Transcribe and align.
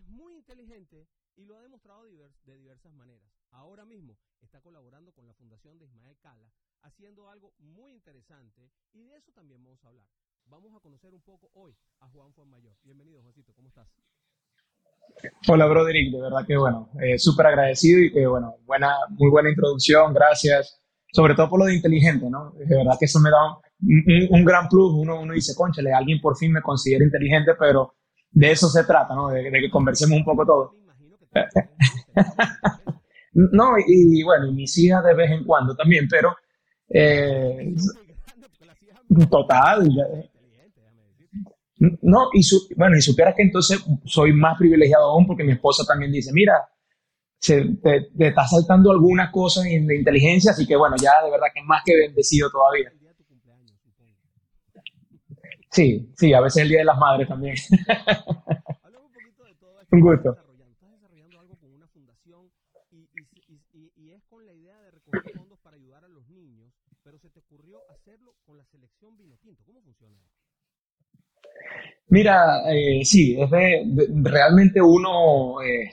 Es 0.00 0.08
muy 0.08 0.34
inteligente 0.34 1.06
y 1.36 1.44
lo 1.44 1.56
ha 1.56 1.62
demostrado 1.62 2.04
de 2.04 2.56
diversas 2.56 2.92
maneras. 2.92 3.30
Ahora 3.52 3.84
mismo 3.84 4.16
está 4.40 4.60
colaborando 4.60 5.12
con 5.12 5.26
la 5.26 5.34
Fundación 5.34 5.78
de 5.78 5.86
Ismael 5.86 6.16
Cala, 6.22 6.50
haciendo 6.82 7.28
algo 7.28 7.52
muy 7.58 7.92
interesante 7.92 8.70
y 8.92 9.04
de 9.04 9.16
eso 9.16 9.32
también 9.32 9.62
vamos 9.62 9.84
a 9.84 9.88
hablar. 9.88 10.06
Vamos 10.46 10.74
a 10.74 10.80
conocer 10.80 11.14
un 11.14 11.20
poco 11.20 11.50
hoy 11.54 11.76
a 12.00 12.08
Juan 12.08 12.32
Fuenmayor. 12.32 12.74
Bienvenido, 12.82 13.22
Juancito, 13.22 13.52
¿cómo 13.54 13.68
estás? 13.68 13.88
Hola, 15.48 15.66
Broderick, 15.66 16.12
de 16.12 16.20
verdad 16.20 16.46
que 16.46 16.56
bueno, 16.56 16.88
eh, 17.02 17.18
súper 17.18 17.46
agradecido 17.46 18.00
y 18.00 18.12
que 18.12 18.26
bueno, 18.26 18.56
buena, 18.64 18.94
muy 19.10 19.30
buena 19.30 19.50
introducción, 19.50 20.14
gracias. 20.14 20.80
Sobre 21.12 21.34
todo 21.34 21.48
por 21.50 21.58
lo 21.58 21.66
de 21.66 21.74
inteligente, 21.74 22.30
¿no? 22.30 22.52
De 22.52 22.76
verdad 22.76 22.96
que 22.98 23.06
eso 23.06 23.18
me 23.18 23.30
da 23.30 23.58
un, 24.30 24.44
gran 24.44 24.68
plus. 24.68 24.92
Uno, 24.94 25.20
uno 25.20 25.34
dice, 25.34 25.54
conchale, 25.56 25.92
alguien 25.92 26.20
por 26.20 26.36
fin 26.36 26.52
me 26.52 26.62
considera 26.62 27.04
inteligente, 27.04 27.52
pero 27.58 27.96
de 28.30 28.50
eso 28.50 28.68
se 28.68 28.84
trata, 28.84 29.14
¿no? 29.14 29.28
De, 29.28 29.50
que 29.50 29.70
conversemos 29.70 30.18
un 30.18 30.24
poco 30.24 30.46
todo. 30.46 30.74
no, 33.32 33.72
y, 33.86 34.22
bueno, 34.22 34.46
y 34.46 34.52
mis 34.52 34.76
hijas 34.78 35.04
de 35.04 35.14
vez 35.14 35.30
en 35.30 35.44
cuando 35.44 35.74
también, 35.74 36.06
pero 36.08 36.36
eh, 36.88 37.74
total. 39.30 39.88
No, 42.02 42.28
y 42.34 42.42
bueno, 42.76 42.96
y 42.96 43.00
supieras 43.00 43.34
que 43.34 43.42
entonces 43.42 43.82
soy 44.04 44.32
más 44.32 44.58
privilegiado 44.58 45.12
aún 45.12 45.26
porque 45.26 45.44
mi 45.44 45.52
esposa 45.52 45.84
también 45.86 46.12
dice, 46.12 46.30
mira, 46.32 46.68
se, 47.38 47.64
te, 47.82 48.10
está 48.18 48.46
saltando 48.46 48.90
algunas 48.90 49.30
cosas 49.30 49.64
de 49.64 49.96
inteligencia, 49.96 50.50
así 50.50 50.66
que 50.66 50.76
bueno, 50.76 50.96
ya 51.00 51.24
de 51.24 51.30
verdad 51.30 51.46
que 51.54 51.62
más 51.62 51.82
que 51.84 51.96
bendecido 51.96 52.50
todavía. 52.50 52.92
Sí, 55.70 56.12
sí, 56.16 56.32
a 56.34 56.40
veces 56.40 56.62
el 56.62 56.68
Día 56.68 56.78
de 56.80 56.84
las 56.84 56.98
Madres 56.98 57.28
también. 57.28 57.54
Hablamos 58.82 59.06
un 59.06 59.12
poquito 59.12 59.44
de 59.44 59.54
todo 59.54 59.80
esto. 59.80 59.96
Un 59.96 60.00
gusto. 60.00 60.30
Estás 60.32 60.90
desarrollando 60.90 61.40
algo 61.40 61.56
con 61.56 61.72
una 61.72 61.86
fundación 61.88 62.50
y, 62.90 63.08
y, 63.76 63.92
y, 63.96 64.10
es 64.10 64.24
con 64.24 64.44
la 64.44 64.52
idea 64.52 64.76
de 64.80 64.90
recoger 64.90 65.32
fondos 65.36 65.60
para 65.60 65.76
ayudar 65.76 66.04
a 66.04 66.08
los 66.08 66.28
niños, 66.28 66.72
pero 67.04 67.18
se 67.18 67.30
te 67.30 67.38
ocurrió 67.38 67.78
hacerlo 67.90 68.34
con 68.44 68.58
la 68.58 68.64
selección 68.64 69.16
Vinotinto. 69.16 69.62
¿Cómo 69.64 69.80
funciona? 69.82 70.16
Mira, 72.08 72.68
eh, 72.68 73.04
sí, 73.04 73.40
es 73.40 73.50
de, 73.50 73.86
realmente 74.24 74.82
uno, 74.82 75.62
eh, 75.62 75.88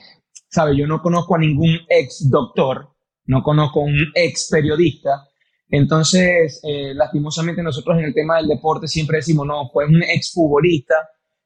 sabe, 0.48 0.76
yo 0.76 0.88
no 0.88 1.00
conozco 1.00 1.36
a 1.36 1.38
ningún 1.38 1.78
ex 1.88 2.28
doctor, 2.28 2.88
no 3.26 3.42
conozco 3.44 3.80
a 3.80 3.84
un 3.84 4.10
ex 4.12 4.48
periodista, 4.50 5.28
entonces, 5.70 6.60
eh, 6.64 6.94
lastimosamente 6.94 7.62
nosotros 7.62 7.98
en 7.98 8.04
el 8.04 8.14
tema 8.14 8.38
del 8.38 8.48
deporte 8.48 8.88
siempre 8.88 9.18
decimos, 9.18 9.46
no, 9.46 9.68
fue 9.70 9.84
un 9.84 10.02
exfutbolista. 10.02 10.94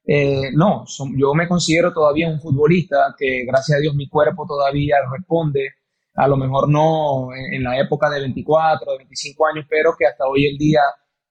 Eh, 0.04 0.50
no, 0.54 0.84
yo 1.16 1.34
me 1.34 1.48
considero 1.48 1.92
todavía 1.92 2.28
un 2.28 2.40
futbolista 2.40 3.14
que 3.18 3.44
gracias 3.46 3.78
a 3.78 3.80
Dios 3.80 3.94
mi 3.94 4.08
cuerpo 4.08 4.46
todavía 4.46 4.96
responde, 5.12 5.70
a 6.14 6.28
lo 6.28 6.36
mejor 6.36 6.68
no 6.68 7.34
en, 7.34 7.62
la 7.62 7.78
época 7.78 8.10
de 8.10 8.20
24, 8.20 8.92
de 8.92 8.98
25 8.98 9.46
años, 9.46 9.66
pero 9.68 9.94
que 9.98 10.06
hasta 10.06 10.26
hoy 10.26 10.46
el 10.46 10.58
día 10.58 10.80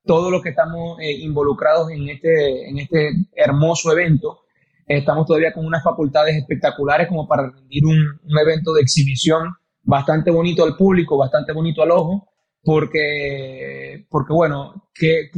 todos 0.03 0.31
los 0.31 0.41
que 0.41 0.49
estamos 0.49 0.99
eh, 0.99 1.11
involucrados 1.11 1.91
en 1.91 2.09
este, 2.09 2.69
en 2.69 2.79
este 2.79 3.11
hermoso 3.35 3.91
evento, 3.91 4.39
estamos 4.87 5.27
todavía 5.27 5.53
con 5.53 5.65
unas 5.65 5.83
facultades 5.83 6.35
espectaculares 6.35 7.07
como 7.07 7.27
para 7.27 7.49
rendir 7.49 7.85
un 7.85 8.39
evento 8.39 8.73
de 8.73 8.81
exhibición 8.81 9.53
bastante 9.83 10.31
bonito 10.31 10.63
al 10.63 10.75
público, 10.75 11.17
bastante 11.17 11.53
bonito 11.53 11.83
al 11.83 11.91
ojo 11.91 12.30
porque, 12.63 14.05
porque 14.09 14.33
bueno, 14.33 14.89
¿qué, 14.93 15.29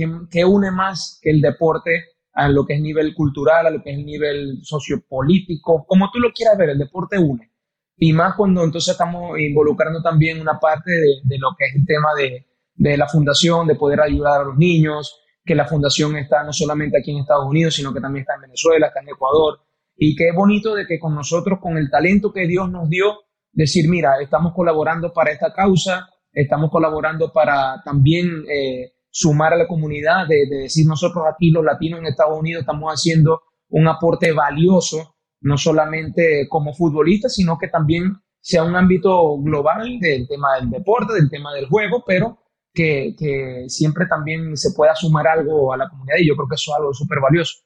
une 0.45 0.72
más 0.72 1.19
que 1.22 1.29
el 1.31 1.41
deporte 1.41 2.06
a 2.34 2.50
lo 2.50 2.66
que 2.66 2.73
es 2.73 2.81
nivel 2.81 3.13
cultural, 3.13 3.67
a 3.67 3.69
lo 3.69 3.81
que 3.81 3.91
es 3.91 3.97
el 3.97 4.06
nivel 4.06 4.59
sociopolítico, 4.63 5.85
como 5.85 6.09
tú 6.11 6.19
lo 6.19 6.31
quieras 6.34 6.57
ver, 6.57 6.69
el 6.69 6.79
deporte 6.79 7.17
une. 7.17 7.51
Y 7.95 8.11
más 8.11 8.35
cuando 8.35 8.63
entonces 8.63 8.91
estamos 8.91 9.39
involucrando 9.39 10.01
también 10.01 10.41
una 10.41 10.59
parte 10.59 10.91
de, 10.91 11.38
lo 11.38 11.50
que 11.57 11.66
es 11.66 11.75
el 11.75 11.85
tema 11.85 12.09
de, 12.17 12.47
de, 12.75 12.97
la 12.97 13.07
fundación, 13.07 13.67
de 13.67 13.75
poder 13.75 14.01
ayudar 14.01 14.41
a 14.41 14.45
los 14.45 14.57
niños, 14.57 15.22
que 15.45 15.55
la 15.55 15.66
fundación 15.66 16.17
está 16.17 16.44
no 16.44 16.51
solamente 16.53 16.97
aquí 16.97 17.11
en 17.11 17.19
Estados 17.19 17.45
Unidos, 17.45 17.75
sino 17.75 17.94
que 17.94 18.01
también 18.01 18.22
está 18.22 18.35
en 18.35 18.41
Venezuela, 18.41 18.88
está 18.88 19.01
en 19.01 19.09
Ecuador. 19.09 19.59
Y 19.95 20.16
qué 20.16 20.31
bonito 20.31 20.73
de 20.73 20.88
que 20.88 21.00
con 21.00 21.13
nosotros, 21.13 21.59
con 21.61 21.78
el 21.78 21.90
talento 21.90 22.34
que 22.34 22.47
Dios 22.47 22.69
nos 22.69 22.90
dio, 22.90 23.19
decir, 23.51 23.88
mira, 23.88 24.19
estamos 24.22 24.53
colaborando 24.53 25.13
para 25.13 25.31
esta 25.31 25.53
causa, 25.53 26.09
Estamos 26.33 26.71
colaborando 26.71 27.31
para 27.31 27.81
también 27.83 28.44
eh, 28.49 28.94
sumar 29.09 29.53
a 29.53 29.57
la 29.57 29.67
comunidad, 29.67 30.27
de, 30.27 30.47
decir 30.49 30.88
nosotros 30.88 31.23
aquí 31.31 31.51
los 31.51 31.63
latinos 31.63 31.99
en 31.99 32.07
Estados 32.07 32.39
Unidos 32.39 32.61
estamos 32.61 32.91
haciendo 32.91 33.44
un 33.69 33.88
aporte 33.88 34.31
valioso, 34.31 35.16
no 35.41 35.57
solamente 35.57 36.47
como 36.49 36.73
futbolistas, 36.73 37.35
sino 37.35 37.57
que 37.57 37.67
también 37.67 38.13
sea 38.39 38.63
un 38.63 38.75
ámbito 38.75 39.38
global 39.38 39.99
del 39.99 40.27
tema 40.27 40.55
del 40.55 40.72
deporte, 40.72 41.13
del 41.13 41.29
tema 41.29 41.53
del 41.53 41.67
juego, 41.67 42.03
pero 42.05 42.39
que, 42.73 43.16
que 43.17 43.66
siempre 43.67 44.07
también 44.07 44.57
se 44.57 44.72
pueda 44.75 44.95
sumar 44.95 45.27
algo 45.27 45.72
a 45.72 45.77
la 45.77 45.88
comunidad 45.88 46.17
y 46.19 46.27
yo 46.27 46.35
creo 46.35 46.47
que 46.47 46.55
eso 46.55 46.72
es 46.72 46.77
algo 46.77 46.93
súper 46.93 47.19
valioso. 47.19 47.59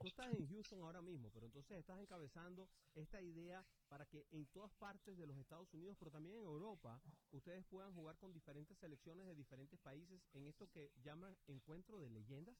Tú 0.00 0.08
estás 0.08 0.26
en 0.32 0.48
Houston 0.48 0.80
ahora 0.82 1.00
mismo, 1.00 1.30
pero 1.32 1.46
entonces 1.46 1.78
estás 1.78 2.00
encabezando 2.00 2.68
esta 2.96 3.22
idea 3.22 3.64
para 3.88 4.04
que 4.06 4.26
en 4.32 4.46
todas 4.46 4.71
partes 4.82 5.16
de 5.16 5.28
los 5.28 5.38
Estados 5.38 5.72
Unidos, 5.74 5.96
pero 5.96 6.10
también 6.10 6.34
en 6.34 6.44
Europa, 6.44 7.00
ustedes 7.30 7.64
puedan 7.70 7.94
jugar 7.94 8.16
con 8.18 8.32
diferentes 8.32 8.76
selecciones 8.78 9.24
de 9.28 9.34
diferentes 9.36 9.78
países 9.78 10.20
en 10.34 10.48
esto 10.48 10.66
que 10.74 10.90
llaman 11.04 11.32
encuentro 11.46 12.00
de 12.00 12.10
leyendas? 12.10 12.56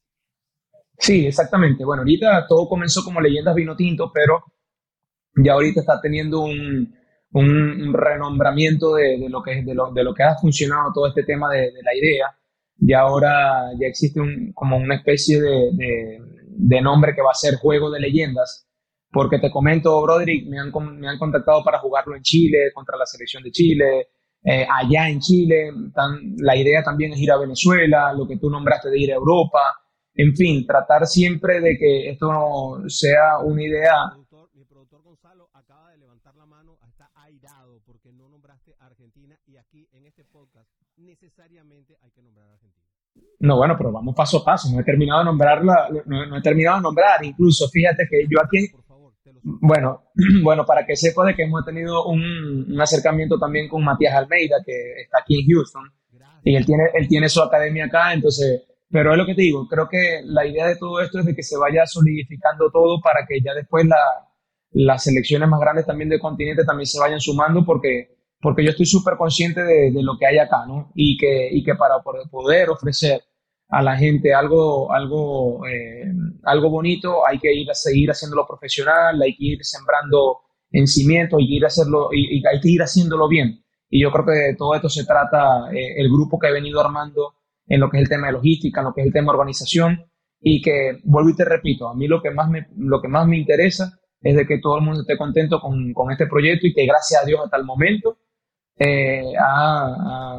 Sí, 0.97 1.27
exactamente. 1.27 1.83
Bueno, 1.83 2.03
ahorita 2.03 2.47
todo 2.47 2.69
comenzó 2.69 3.03
como 3.03 3.19
leyendas 3.19 3.53
vino 3.53 3.75
tinto, 3.75 4.09
pero 4.13 4.41
ya 5.35 5.51
ahorita 5.51 5.81
está 5.81 5.99
teniendo 5.99 6.39
un, 6.39 6.95
un, 7.33 7.93
renombramiento 7.93 8.95
de, 8.95 9.27
lo 9.27 9.43
que, 9.43 9.61
de, 9.61 9.75
lo, 9.75 9.91
de 9.91 10.03
lo 10.05 10.13
que 10.13 10.23
ha 10.23 10.37
funcionado 10.37 10.93
todo 10.93 11.07
este 11.07 11.23
tema 11.23 11.51
de, 11.51 11.73
la 11.83 11.93
idea. 11.93 12.27
Y 12.79 12.93
ahora 12.93 13.69
ya 13.77 13.87
existe 13.87 14.21
un, 14.21 14.53
como 14.53 14.77
una 14.77 14.95
especie 14.95 15.41
de, 15.41 16.21
de 16.47 16.81
nombre 16.81 17.13
que 17.13 17.21
va 17.21 17.31
a 17.31 17.35
ser 17.35 17.55
Juego 17.55 17.91
de 17.91 17.99
Leyendas, 17.99 18.65
porque 19.13 19.37
te 19.37 19.51
comento, 19.51 20.01
Broderick, 20.01 20.47
me 20.47 20.59
han, 20.59 20.71
me 20.99 21.07
han 21.07 21.19
contactado 21.19 21.63
para 21.63 21.79
jugarlo 21.79 22.15
en 22.15 22.23
Chile, 22.23 22.71
contra 22.73 22.97
la 22.97 23.05
selección 23.05 23.43
de 23.43 23.51
Chile, 23.51 24.07
eh, 24.43 24.67
allá 24.69 25.07
en 25.07 25.19
Chile, 25.19 25.71
la 26.37 26.55
idea 26.57 26.83
también 26.83 27.13
es 27.13 27.19
ir 27.19 27.31
a 27.31 27.37
Venezuela, 27.37 28.11
lo 28.11 28.27
que 28.27 28.37
tú 28.37 28.49
nombraste 28.49 28.89
de 28.89 28.99
ir 28.99 29.11
a 29.11 29.15
Europa, 29.15 29.61
en 30.15 30.35
fin, 30.35 30.65
tratar 30.65 31.05
siempre 31.05 31.61
de 31.61 31.77
que 31.77 32.09
esto 32.09 32.33
no 32.33 32.89
sea 32.89 33.39
una 33.43 33.63
idea. 33.63 33.93
Mi 34.53 34.65
productor, 34.65 35.01
Gonzalo 35.01 35.49
acaba 35.53 35.91
de 35.91 35.99
levantar 35.99 36.35
la 36.35 36.45
mano, 36.45 36.77
está 36.87 37.09
airado 37.15 37.81
porque 37.85 38.11
no 38.11 38.27
nombraste 38.29 38.75
a 38.79 38.87
Argentina 38.87 39.39
y 39.45 39.57
aquí 39.57 39.87
en 39.93 40.05
este 40.05 40.25
podcast 40.25 40.69
necesariamente 40.97 41.97
hay 42.01 42.11
que 42.11 42.21
nombrar 42.21 42.49
a 42.49 42.53
Argentina. 42.53 42.83
No, 43.39 43.57
bueno, 43.57 43.75
pero 43.77 43.91
vamos 43.91 44.15
paso 44.15 44.39
a 44.39 44.45
paso. 44.45 44.69
No 44.73 44.79
he 44.79 44.83
terminado 44.83 45.19
de 45.19 45.25
nombrarla, 45.25 45.89
no, 46.05 46.25
no 46.25 46.37
he 46.37 46.41
terminado 46.41 46.77
de 46.77 46.83
nombrar. 46.83 47.23
Incluso, 47.23 47.67
fíjate 47.69 48.07
que 48.09 48.25
yo 48.29 48.39
aquí, 48.41 48.67
bueno, 49.43 50.03
bueno, 50.43 50.65
para 50.65 50.85
que 50.85 50.95
sepa 50.95 51.25
de 51.25 51.35
que 51.35 51.43
hemos 51.43 51.65
tenido 51.65 52.05
un, 52.05 52.79
acercamiento 52.81 53.37
también 53.37 53.67
con 53.67 53.83
Matías 53.83 54.15
Almeida, 54.15 54.57
que 54.65 55.01
está 55.01 55.19
aquí 55.21 55.41
en 55.41 55.47
Houston, 55.47 55.83
y 56.43 56.55
él 56.55 56.65
tiene, 56.65 56.83
él 56.93 57.07
tiene 57.07 57.29
su 57.29 57.41
academia 57.41 57.85
acá, 57.85 58.13
entonces, 58.13 58.63
pero 58.89 59.11
es 59.11 59.17
lo 59.17 59.25
que 59.25 59.35
te 59.35 59.43
digo, 59.43 59.67
creo 59.67 59.87
que 59.89 60.21
la 60.25 60.45
idea 60.45 60.67
de 60.67 60.75
todo 60.75 61.01
esto 61.01 61.19
es 61.19 61.25
de 61.25 61.35
que 61.35 61.43
se 61.43 61.57
vaya 61.57 61.85
solidificando 61.85 62.69
todo 62.71 62.99
para 63.01 63.25
que 63.27 63.39
ya 63.41 63.53
después 63.53 63.85
la, 63.85 63.97
las 64.71 65.03
selecciones 65.03 65.47
más 65.47 65.59
grandes 65.59 65.85
también 65.85 66.09
del 66.09 66.19
continente 66.19 66.65
también 66.65 66.87
se 66.87 66.99
vayan 66.99 67.19
sumando, 67.19 67.63
porque, 67.65 68.17
porque 68.41 68.63
yo 68.63 68.71
estoy 68.71 68.85
súper 68.85 69.15
consciente 69.17 69.63
de, 69.63 69.91
de 69.91 70.03
lo 70.03 70.17
que 70.17 70.25
hay 70.25 70.37
acá, 70.37 70.65
¿no? 70.67 70.91
Y 70.95 71.17
que, 71.17 71.49
y 71.51 71.63
que 71.63 71.75
para 71.75 72.01
poder 72.01 72.69
ofrecer 72.69 73.21
a 73.77 73.81
la 73.81 73.95
gente 73.97 74.33
algo, 74.33 74.91
algo, 74.91 75.65
eh, 75.67 76.05
algo 76.43 76.69
bonito, 76.69 77.25
hay 77.27 77.39
que 77.39 77.53
ir 77.53 77.69
a 77.71 77.73
seguir 77.73 78.09
haciéndolo 78.11 78.45
profesional, 78.47 79.21
hay 79.21 79.35
que 79.35 79.45
ir 79.45 79.59
sembrando 79.65 80.39
en 80.71 80.87
cimiento, 80.87 81.37
que 81.37 81.43
ir, 81.57 81.63
a 81.63 81.67
hacerlo, 81.67 82.09
y, 82.11 82.39
y 82.39 82.43
hay 82.47 82.59
que 82.61 82.69
ir 82.69 82.81
haciéndolo 82.81 83.27
bien. 83.27 83.63
Y 83.89 84.01
yo 84.03 84.11
creo 84.11 84.25
que 84.25 84.31
de 84.49 84.55
todo 84.55 84.73
esto 84.75 84.89
se 84.89 85.05
trata 85.05 85.71
eh, 85.71 85.95
el 86.01 86.07
grupo 86.09 86.37
que 86.39 86.47
he 86.47 86.51
venido 86.53 86.79
armando 86.81 87.35
en 87.67 87.79
lo 87.79 87.89
que 87.89 87.97
es 87.97 88.03
el 88.03 88.09
tema 88.09 88.27
de 88.27 88.33
logística, 88.33 88.81
en 88.81 88.85
lo 88.87 88.93
que 88.93 89.01
es 89.01 89.07
el 89.07 89.13
tema 89.13 89.31
de 89.31 89.37
organización, 89.37 90.05
y 90.41 90.61
que, 90.61 90.99
vuelvo 91.03 91.29
y 91.29 91.35
te 91.35 91.45
repito, 91.45 91.87
a 91.89 91.95
mí 91.95 92.07
lo 92.07 92.21
que 92.21 92.31
más 92.31 92.49
me, 92.49 92.67
lo 92.77 93.01
que 93.01 93.07
más 93.07 93.25
me 93.27 93.37
interesa 93.37 93.99
es 94.21 94.35
de 94.35 94.45
que 94.47 94.59
todo 94.59 94.77
el 94.77 94.83
mundo 94.83 95.01
esté 95.01 95.17
contento 95.17 95.59
con, 95.61 95.93
con 95.93 96.11
este 96.11 96.27
proyecto 96.27 96.67
y 96.67 96.73
que 96.73 96.85
gracias 96.85 97.23
a 97.23 97.25
Dios 97.25 97.39
hasta 97.43 97.57
el 97.57 97.65
momento 97.65 98.17
eh, 98.77 99.33
ha, 99.39 99.85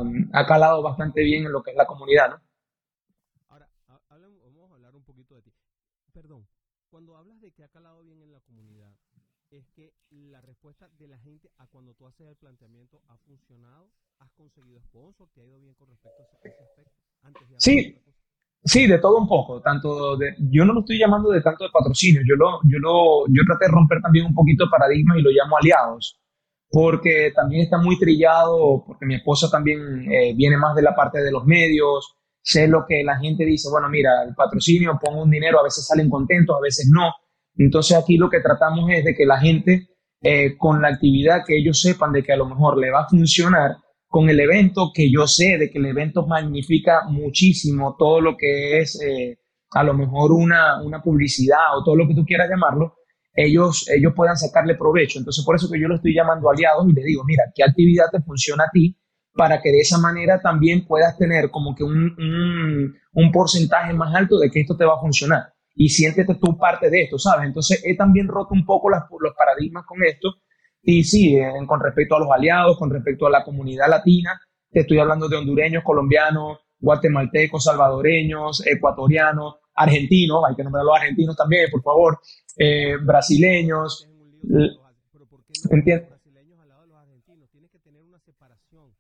ha, 0.01 0.03
ha 0.33 0.47
calado 0.47 0.83
bastante 0.83 1.23
bien 1.23 1.47
en 1.47 1.53
lo 1.53 1.63
que 1.63 1.71
es 1.71 1.77
la 1.77 1.87
comunidad, 1.87 2.31
¿no? 2.31 2.37
Ahora, 3.49 3.67
ha- 3.89 4.01
hablan- 4.15 4.37
vamos 4.55 4.73
a 4.73 4.75
hablar 4.75 4.95
un 4.97 5.05
poquito 5.05 5.35
de 5.37 5.43
ti. 5.43 5.53
Perdón, 6.13 6.45
que 7.55 7.65
ha 7.65 7.69
calado 7.69 8.03
bien 8.03 8.21
en 8.21 8.33
la 8.33 8.41
comunidad, 8.41 8.93
es 9.51 9.69
que 9.71 9.93
la 10.11 10.41
respuesta 10.41 10.89
de 10.99 11.09
la 11.09 11.19
gente 11.19 11.49
a 11.59 11.67
cuando 11.69 11.95
tú 11.95 12.07
haces 12.07 12.27
el 12.27 12.37
planteamiento 12.37 13.01
ha 13.09 13.17
funcionado, 13.19 13.91
has 14.19 14.33
conseguido 14.33 14.81
sponsor, 14.83 15.29
te 15.35 15.43
ha 15.43 15.47
ido 15.47 15.59
bien 15.61 15.75
con 15.75 15.89
respecto 15.89 16.23
a 16.23 16.27
ese, 16.27 16.37
aspecto, 16.63 16.93
antes 17.23 17.49
de 17.49 17.57
Sí. 17.59 18.01
Sí, 18.67 18.87
de 18.87 18.99
todo 18.99 19.19
un 19.19 19.29
poco, 19.29 19.61
tanto 19.61 20.17
de, 20.17 20.37
yo 20.39 20.65
no 20.65 20.73
lo 20.73 20.81
estoy 20.81 20.99
llamando 20.99 21.31
de 21.31 21.43
tanto 21.43 21.65
de 21.65 21.71
patrocinio, 21.71 22.23
yo 22.27 22.35
lo, 22.35 22.61
yo 22.65 22.79
lo, 22.79 23.27
yo 23.27 23.43
traté 23.47 23.67
de 23.67 23.73
romper 23.73 24.01
también 24.01 24.25
un 24.25 24.35
poquito 24.35 24.65
el 24.65 24.71
paradigma 24.71 25.19
y 25.19 25.23
lo 25.23 25.29
llamo 25.29 25.59
aliados, 25.59 26.19
porque 26.71 27.31
también 27.37 27.65
está 27.65 27.77
muy 27.77 27.99
trillado, 27.99 28.83
porque 28.87 29.05
mi 29.05 29.17
esposa 29.17 29.51
también 29.51 30.11
eh, 30.11 30.33
viene 30.35 30.57
más 30.57 30.75
de 30.75 30.81
la 30.81 30.95
parte 30.95 31.23
de 31.23 31.31
los 31.31 31.45
medios, 31.45 32.17
sé 32.41 32.67
lo 32.67 32.87
que 32.87 33.05
la 33.05 33.19
gente 33.19 33.45
dice, 33.45 33.69
bueno, 33.71 33.91
mira, 33.91 34.23
el 34.27 34.35
patrocinio, 34.35 34.99
pongo 34.99 35.25
un 35.25 35.31
dinero, 35.31 35.61
a 35.61 35.65
veces 35.65 35.87
salen 35.87 36.09
contentos, 36.09 36.57
a 36.57 36.63
veces 36.63 36.89
no, 36.91 37.13
entonces 37.57 37.97
aquí 37.97 38.17
lo 38.17 38.31
que 38.31 38.41
tratamos 38.41 38.91
es 38.91 39.05
de 39.05 39.15
que 39.15 39.27
la 39.27 39.39
gente, 39.39 39.89
eh, 40.23 40.57
con 40.57 40.83
la 40.83 40.89
actividad 40.89 41.43
que 41.47 41.57
ellos 41.59 41.81
sepan 41.81 42.13
de 42.13 42.23
que 42.23 42.33
a 42.33 42.37
lo 42.37 42.47
mejor 42.47 42.79
le 42.79 42.91
va 42.91 43.03
a 43.03 43.09
funcionar, 43.09 43.77
con 44.09 44.29
el 44.31 44.39
evento, 44.39 44.93
que 44.95 45.11
yo 45.11 45.27
sé 45.27 45.59
de 45.59 45.71
que 45.71 45.79
el 45.79 45.87
evento 45.87 46.25
magnifica 46.25 47.03
muchísimo 47.09 47.97
todo 47.99 48.21
lo 48.21 48.37
que 48.37 48.79
es 48.79 49.01
eh, 49.03 49.39
a 49.73 49.83
lo 49.83 49.93
mejor 49.93 50.31
una, 50.31 50.81
una 50.83 51.03
publicidad 51.03 51.77
o 51.77 51.83
todo 51.83 51.97
lo 51.97 52.07
que 52.07 52.15
tú 52.15 52.25
quieras 52.25 52.49
llamarlo, 52.49 52.95
ellos, 53.35 53.91
ellos 53.91 54.13
puedan 54.15 54.37
sacarle 54.37 54.77
provecho. 54.77 55.19
Entonces, 55.19 55.45
por 55.45 55.57
eso 55.57 55.69
que 55.69 55.81
yo 55.81 55.89
lo 55.89 55.97
estoy 55.97 56.15
llamando 56.15 56.49
aliados 56.49 56.87
y 56.89 56.93
le 56.93 57.03
digo, 57.03 57.25
mira, 57.25 57.43
¿qué 57.55 57.65
actividad 57.65 58.05
te 58.13 58.23
funciona 58.23 58.65
a 58.65 58.71
ti? 58.73 58.97
Para 59.33 59.61
que 59.61 59.73
de 59.73 59.81
esa 59.81 59.99
manera 59.99 60.41
también 60.41 60.87
puedas 60.87 61.19
tener 61.19 61.51
como 61.51 61.75
que 61.75 61.83
un, 61.83 62.15
un, 62.17 62.95
un 63.15 63.33
porcentaje 63.33 63.93
más 63.95 64.15
alto 64.15 64.39
de 64.39 64.49
que 64.49 64.61
esto 64.61 64.77
te 64.77 64.85
va 64.85 64.95
a 64.95 65.01
funcionar. 65.01 65.54
Y 65.77 65.89
siéntete 65.89 66.37
tú 66.37 66.57
parte 66.57 66.89
de 66.91 67.03
esto, 67.03 67.19
¿sabes? 67.19 67.47
Entonces, 67.47 67.83
he 67.85 67.97
también 67.97 68.29
roto 68.29 68.55
un 68.55 68.65
poco 68.65 68.89
las, 68.91 69.05
los 69.21 69.35
paradigmas 69.35 69.85
con 69.87 70.03
esto 70.05 70.35
y 70.83 71.03
sí, 71.05 71.37
en- 71.37 71.67
con 71.67 71.81
respecto 71.81 72.17
a 72.17 72.21
los 72.21 72.29
aliados, 72.31 72.79
con 72.79 72.91
respecto 72.91 73.27
a 73.27 73.31
la 73.31 73.43
comunidad 73.45 73.89
latina, 73.89 74.41
te 74.71 74.81
estoy 74.81 74.99
hablando 74.99 75.29
de 75.29 75.37
hondureños, 75.37 75.83
colombianos, 75.85 76.59
guatemaltecos, 76.79 77.65
salvadoreños, 77.65 78.65
ecuatorianos, 78.67 79.57
argentinos, 79.75 80.43
hay 80.49 80.55
que 80.55 80.63
nombrar 80.63 80.83
a 80.83 80.85
los 80.85 80.97
argentinos 80.97 81.37
también, 81.37 81.69
por 81.71 81.83
favor, 81.83 82.19
eh, 82.59 82.97
brasileños. 83.03 84.07
Metes 84.09 84.15
en 84.15 84.21
un 84.23 84.31
lío 84.31 84.41
si 84.43 84.53
no 84.53 84.65
los 84.67 84.85
haces, 84.87 85.05
pero 85.13 85.27
¿por 85.27 85.45
qué 85.45 85.53
no 85.71 85.77
Entiendo. 85.77 86.03
los 86.03 86.11
brasileños 86.23 86.61
al 86.61 86.69
lado 86.69 86.83
de 86.83 86.89
los 86.89 86.99
argentinos? 87.03 87.51
Tienes 87.51 87.71
que 87.71 87.79
tener 87.81 88.03
una 88.03 88.19
separación. 88.21 88.93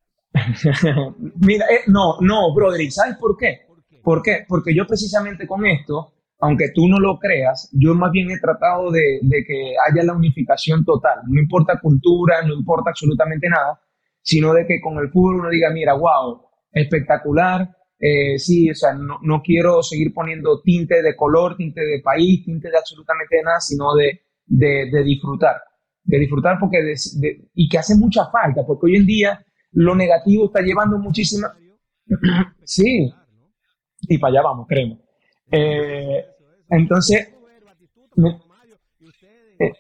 Mira, 1.41 1.67
eh, 1.67 1.81
no, 1.87 2.17
no, 2.21 2.53
brother, 2.55 2.91
¿sabes? 2.91 3.17
¿Por 3.19 3.37
qué? 3.37 3.61
¿Por 4.03 4.23
qué? 4.23 4.45
Porque 4.49 4.75
yo 4.75 4.87
precisamente 4.87 5.47
con 5.47 5.65
esto, 5.67 6.14
aunque 6.41 6.67
tú 6.75 6.89
no 6.89 6.99
lo 6.99 7.19
creas, 7.19 7.71
yo 7.73 7.95
más 7.95 8.11
bien 8.13 8.31
he 8.31 8.39
tratado 8.39 8.91
de, 8.91 9.21
de 9.23 9.45
que 9.45 9.75
haya 9.89 10.05
la 10.05 10.13
unificación 10.15 10.85
total. 10.85 11.21
No 11.29 11.41
importa 11.41 11.81
cultura, 11.81 12.43
no 12.47 12.55
importa 12.55 12.91
absolutamente 12.91 13.49
nada, 13.49 13.81
sino 14.23 14.53
de 14.53 14.67
que 14.67 14.81
con 14.81 14.99
el 14.99 15.11
fútbol 15.11 15.37
uno 15.41 15.51
diga, 15.51 15.71
mira, 15.71 15.95
wow, 15.95 16.43
espectacular. 16.73 17.69
eh, 17.99 18.39
sí, 18.39 18.71
o 18.71 18.75
sea, 18.75 18.93
no, 18.95 19.19
no 19.23 19.41
quiero 19.43 19.83
seguir 19.83 20.13
poniendo 20.13 20.61
tinte 20.63 21.03
de 21.03 21.17
color, 21.17 21.57
tinte 21.57 21.81
de 21.81 22.01
país, 22.03 22.45
tinte 22.45 22.71
de 22.71 22.77
absolutamente 22.79 23.37
nada, 23.43 23.61
sino 23.61 23.95
de, 23.95 24.21
de, 24.47 24.91
de 24.93 25.03
disfrutar. 25.05 25.57
De 26.03 26.19
disfrutar 26.19 26.59
porque 26.61 26.79
y 27.55 27.69
que 27.69 27.79
hace 27.79 27.95
mucha 27.97 28.27
falta, 28.27 28.63
porque 28.67 28.87
hoy 28.87 28.97
en 28.97 29.07
día 29.07 29.45
lo 29.73 29.95
negativo 29.95 30.47
está 30.47 30.61
llevando 30.61 30.99
muchísima... 30.99 31.49
Sí, 32.65 33.13
y 34.09 34.19
para 34.19 34.33
allá 34.33 34.43
vamos, 34.43 34.67
créeme. 34.69 34.99
Eh, 35.57 36.25
entonces, 36.71 37.29
me- 38.17 38.41
eh. 39.59 39.73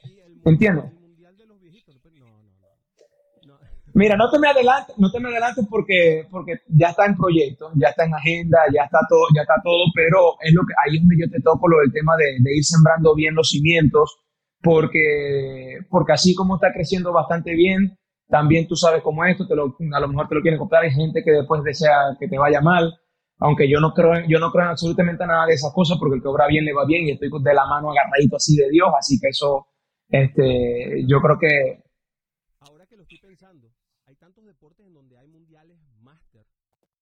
Mira, 3.96 4.16
no 4.16 4.28
te 4.28 4.40
me 4.40 4.48
adelantes, 4.48 4.96
no 4.98 5.08
te 5.10 5.20
me 5.20 5.28
adelantes 5.28 5.64
porque, 5.70 6.26
porque 6.28 6.54
ya 6.66 6.88
está 6.88 7.06
en 7.06 7.16
proyecto, 7.16 7.70
ya 7.76 7.88
está 7.90 8.04
en 8.04 8.14
agenda, 8.14 8.58
ya 8.74 8.82
está 8.84 8.98
todo, 9.08 9.22
ya 9.36 9.42
está 9.42 9.54
todo, 9.62 9.84
pero 9.94 10.34
es 10.40 10.52
lo 10.52 10.62
que 10.62 10.74
ahí 10.84 10.96
es 10.96 11.02
donde 11.02 11.16
yo 11.20 11.30
te 11.30 11.40
toco 11.40 11.68
lo 11.68 11.78
del 11.78 11.92
tema 11.92 12.16
de, 12.16 12.24
de 12.40 12.56
ir 12.56 12.64
sembrando 12.64 13.14
bien 13.14 13.36
los 13.36 13.50
cimientos, 13.50 14.16
porque, 14.62 15.78
porque 15.90 16.12
así 16.12 16.34
como 16.34 16.56
está 16.56 16.72
creciendo 16.72 17.12
bastante 17.12 17.54
bien, 17.54 17.96
también 18.28 18.66
tú 18.66 18.74
sabes 18.74 19.00
cómo 19.02 19.24
es 19.24 19.32
esto, 19.32 19.46
te 19.46 19.54
lo, 19.54 19.76
a 19.92 20.00
lo 20.00 20.08
mejor 20.08 20.26
te 20.28 20.34
lo 20.34 20.40
quieren 20.42 20.58
comprar, 20.58 20.82
hay 20.82 20.90
gente 20.90 21.22
que 21.22 21.30
después 21.30 21.62
desea 21.62 22.16
que 22.18 22.26
te 22.26 22.36
vaya 22.38 22.60
mal, 22.60 22.92
aunque 23.38 23.68
yo 23.68 23.80
no 23.80 23.92
creo, 23.92 24.14
en- 24.14 24.28
yo 24.28 24.38
no 24.38 24.50
creo 24.50 24.64
en 24.64 24.70
absolutamente 24.70 25.26
nada 25.26 25.46
de 25.46 25.54
esas 25.54 25.72
cosas, 25.72 25.96
porque 25.98 26.16
el 26.16 26.22
que 26.22 26.28
obra 26.28 26.46
bien 26.46 26.64
le 26.64 26.72
va 26.72 26.84
bien 26.86 27.06
y 27.06 27.12
estoy 27.12 27.28
de 27.30 27.54
la 27.54 27.66
mano 27.66 27.90
agarradito 27.90 28.36
así 28.36 28.56
de 28.56 28.68
Dios, 28.70 28.88
así 28.98 29.18
que 29.20 29.28
eso, 29.28 29.66
este, 30.08 31.04
yo 31.06 31.20
creo 31.20 31.38
que 31.38 31.82
Ahora 32.60 32.86
que 32.86 32.96
lo 32.96 33.02
estoy 33.02 33.18
pensando, 33.18 33.72
hay 34.06 34.16
tantos 34.16 34.44
deportes 34.44 34.86
en 34.86 34.94
donde 34.94 35.18
hay 35.18 35.28
mundiales 35.28 35.78
máster. 36.00 36.46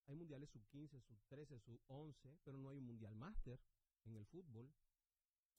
Hay 0.09 0.17
mundiales 0.17 0.51
sub 0.51 0.63
15, 0.71 1.01
sub 1.01 1.19
13, 1.29 1.59
sub 1.61 1.79
11, 1.87 2.37
pero 2.45 2.59
no 2.59 2.71
hay 2.71 2.79
un 2.79 2.87
mundial 2.87 3.15
máster 3.15 3.59
en 4.05 4.17
el 4.17 4.27
fútbol. 4.27 4.69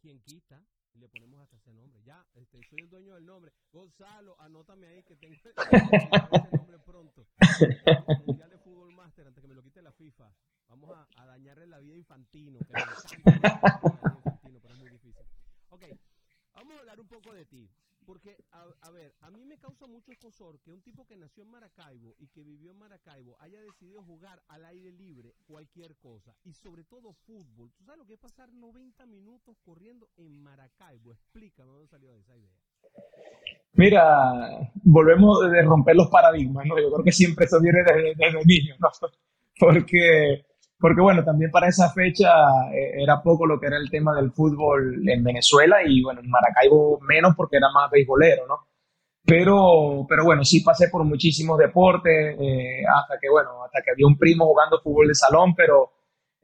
¿Quién 0.01 0.19
quita? 0.21 0.61
Y 0.93 0.99
le 0.99 1.07
ponemos 1.07 1.39
hasta 1.41 1.55
ese 1.57 1.71
nombre. 1.73 2.03
Ya, 2.03 2.23
este, 2.33 2.59
soy 2.69 2.79
el 2.81 2.89
dueño 2.89 3.15
del 3.15 3.25
nombre. 3.25 3.51
Gonzalo, 3.71 4.35
anótame 4.41 4.87
ahí 4.87 5.03
que 5.03 5.15
tengo 5.15 5.33
ese 5.33 5.53
nombre 6.57 6.79
pronto. 6.85 7.25
Mundial 8.27 8.49
de 8.49 8.57
fútbol 8.59 8.91
máster, 8.93 9.25
antes 9.27 9.41
que 9.41 9.47
me 9.47 9.55
lo 9.55 9.63
quite 9.63 9.81
la 9.81 9.91
FIFA. 9.93 10.29
Vamos 10.67 10.91
a, 10.91 11.07
a 11.21 11.25
dañarle 11.25 11.67
la 11.67 11.79
vida 11.79 11.93
a 11.93 11.97
Infantino. 11.97 12.59
Que 12.59 12.73
me 12.73 12.79
encanta 12.79 13.19
la 13.23 13.39
vida 13.39 13.79
de 13.81 14.27
Infantino, 14.27 14.59
pero 14.61 14.73
es 14.73 14.79
muy 14.81 14.89
difícil. 14.91 15.25
Ok, 15.69 15.83
vamos 16.53 16.75
a 16.75 16.79
hablar 16.79 16.99
un 16.99 17.07
poco 17.07 17.33
de 17.33 17.45
ti. 17.45 17.69
Porque, 18.05 18.35
a, 18.51 18.65
a 18.81 18.91
ver, 18.91 19.15
a 19.21 19.31
mí 19.31 19.45
me 19.45 19.57
causa 19.57 19.87
mucho 19.87 20.11
escosor 20.11 20.59
que 20.59 20.73
un 20.73 20.81
tipo 20.81 21.07
que 21.07 21.15
nació 21.33 21.43
en 21.43 21.49
Maracaibo 21.49 22.15
y 22.19 22.27
que 22.27 22.43
vivió 22.43 22.69
en 22.69 22.77
Maracaibo 22.77 23.35
haya 23.39 23.59
decidido 23.59 24.03
jugar 24.03 24.39
al 24.49 24.65
aire 24.65 24.91
libre 24.91 25.33
cualquier 25.47 25.95
cosa. 25.97 26.31
Y 26.43 26.53
sobre 26.53 26.83
todo 26.83 27.13
fútbol. 27.25 27.71
¿Tú 27.75 27.83
sabes 27.85 27.97
lo 27.97 28.05
que 28.05 28.13
es 28.13 28.19
pasar 28.19 28.53
90 28.53 29.05
minutos 29.07 29.57
corriendo 29.65 30.09
en 30.15 30.43
Maracaibo? 30.43 31.11
Explícame 31.11 31.71
dónde 31.71 31.87
salió 31.87 32.15
esa 32.19 32.37
idea. 32.37 32.51
Mira, 33.73 34.69
volvemos 34.83 35.49
de 35.49 35.63
romper 35.63 35.95
los 35.95 36.07
paradigmas, 36.09 36.67
¿no? 36.67 36.79
Yo 36.79 36.91
creo 36.91 37.03
que 37.03 37.11
siempre 37.11 37.45
eso 37.45 37.59
viene 37.59 37.79
desde, 37.83 38.13
desde 38.15 38.45
niño, 38.45 38.75
¿no? 38.79 38.89
Porque, 39.59 40.45
porque, 40.79 41.01
bueno, 41.01 41.23
también 41.23 41.51
para 41.51 41.67
esa 41.67 41.89
fecha 41.91 42.27
eh, 42.73 43.01
era 43.03 43.21
poco 43.21 43.45
lo 43.45 43.59
que 43.59 43.67
era 43.67 43.77
el 43.77 43.89
tema 43.89 44.15
del 44.15 44.31
fútbol 44.31 45.07
en 45.07 45.23
Venezuela 45.23 45.77
y, 45.85 46.01
bueno, 46.01 46.21
en 46.21 46.29
Maracaibo 46.29 46.99
menos 47.01 47.35
porque 47.35 47.57
era 47.57 47.67
más 47.71 47.89
beisbolero, 47.91 48.47
¿no? 48.47 48.72
Pero, 49.25 50.05
pero 50.09 50.25
bueno, 50.25 50.43
sí 50.43 50.61
pasé 50.61 50.89
por 50.89 51.03
muchísimos 51.05 51.57
deportes, 51.57 52.35
eh, 52.39 52.83
hasta 52.93 53.17
que, 53.21 53.29
bueno, 53.29 53.63
hasta 53.63 53.81
que 53.81 53.91
había 53.91 54.05
un 54.07 54.17
primo 54.17 54.45
jugando 54.45 54.81
fútbol 54.81 55.07
de 55.07 55.15
salón, 55.15 55.55
pero 55.55 55.91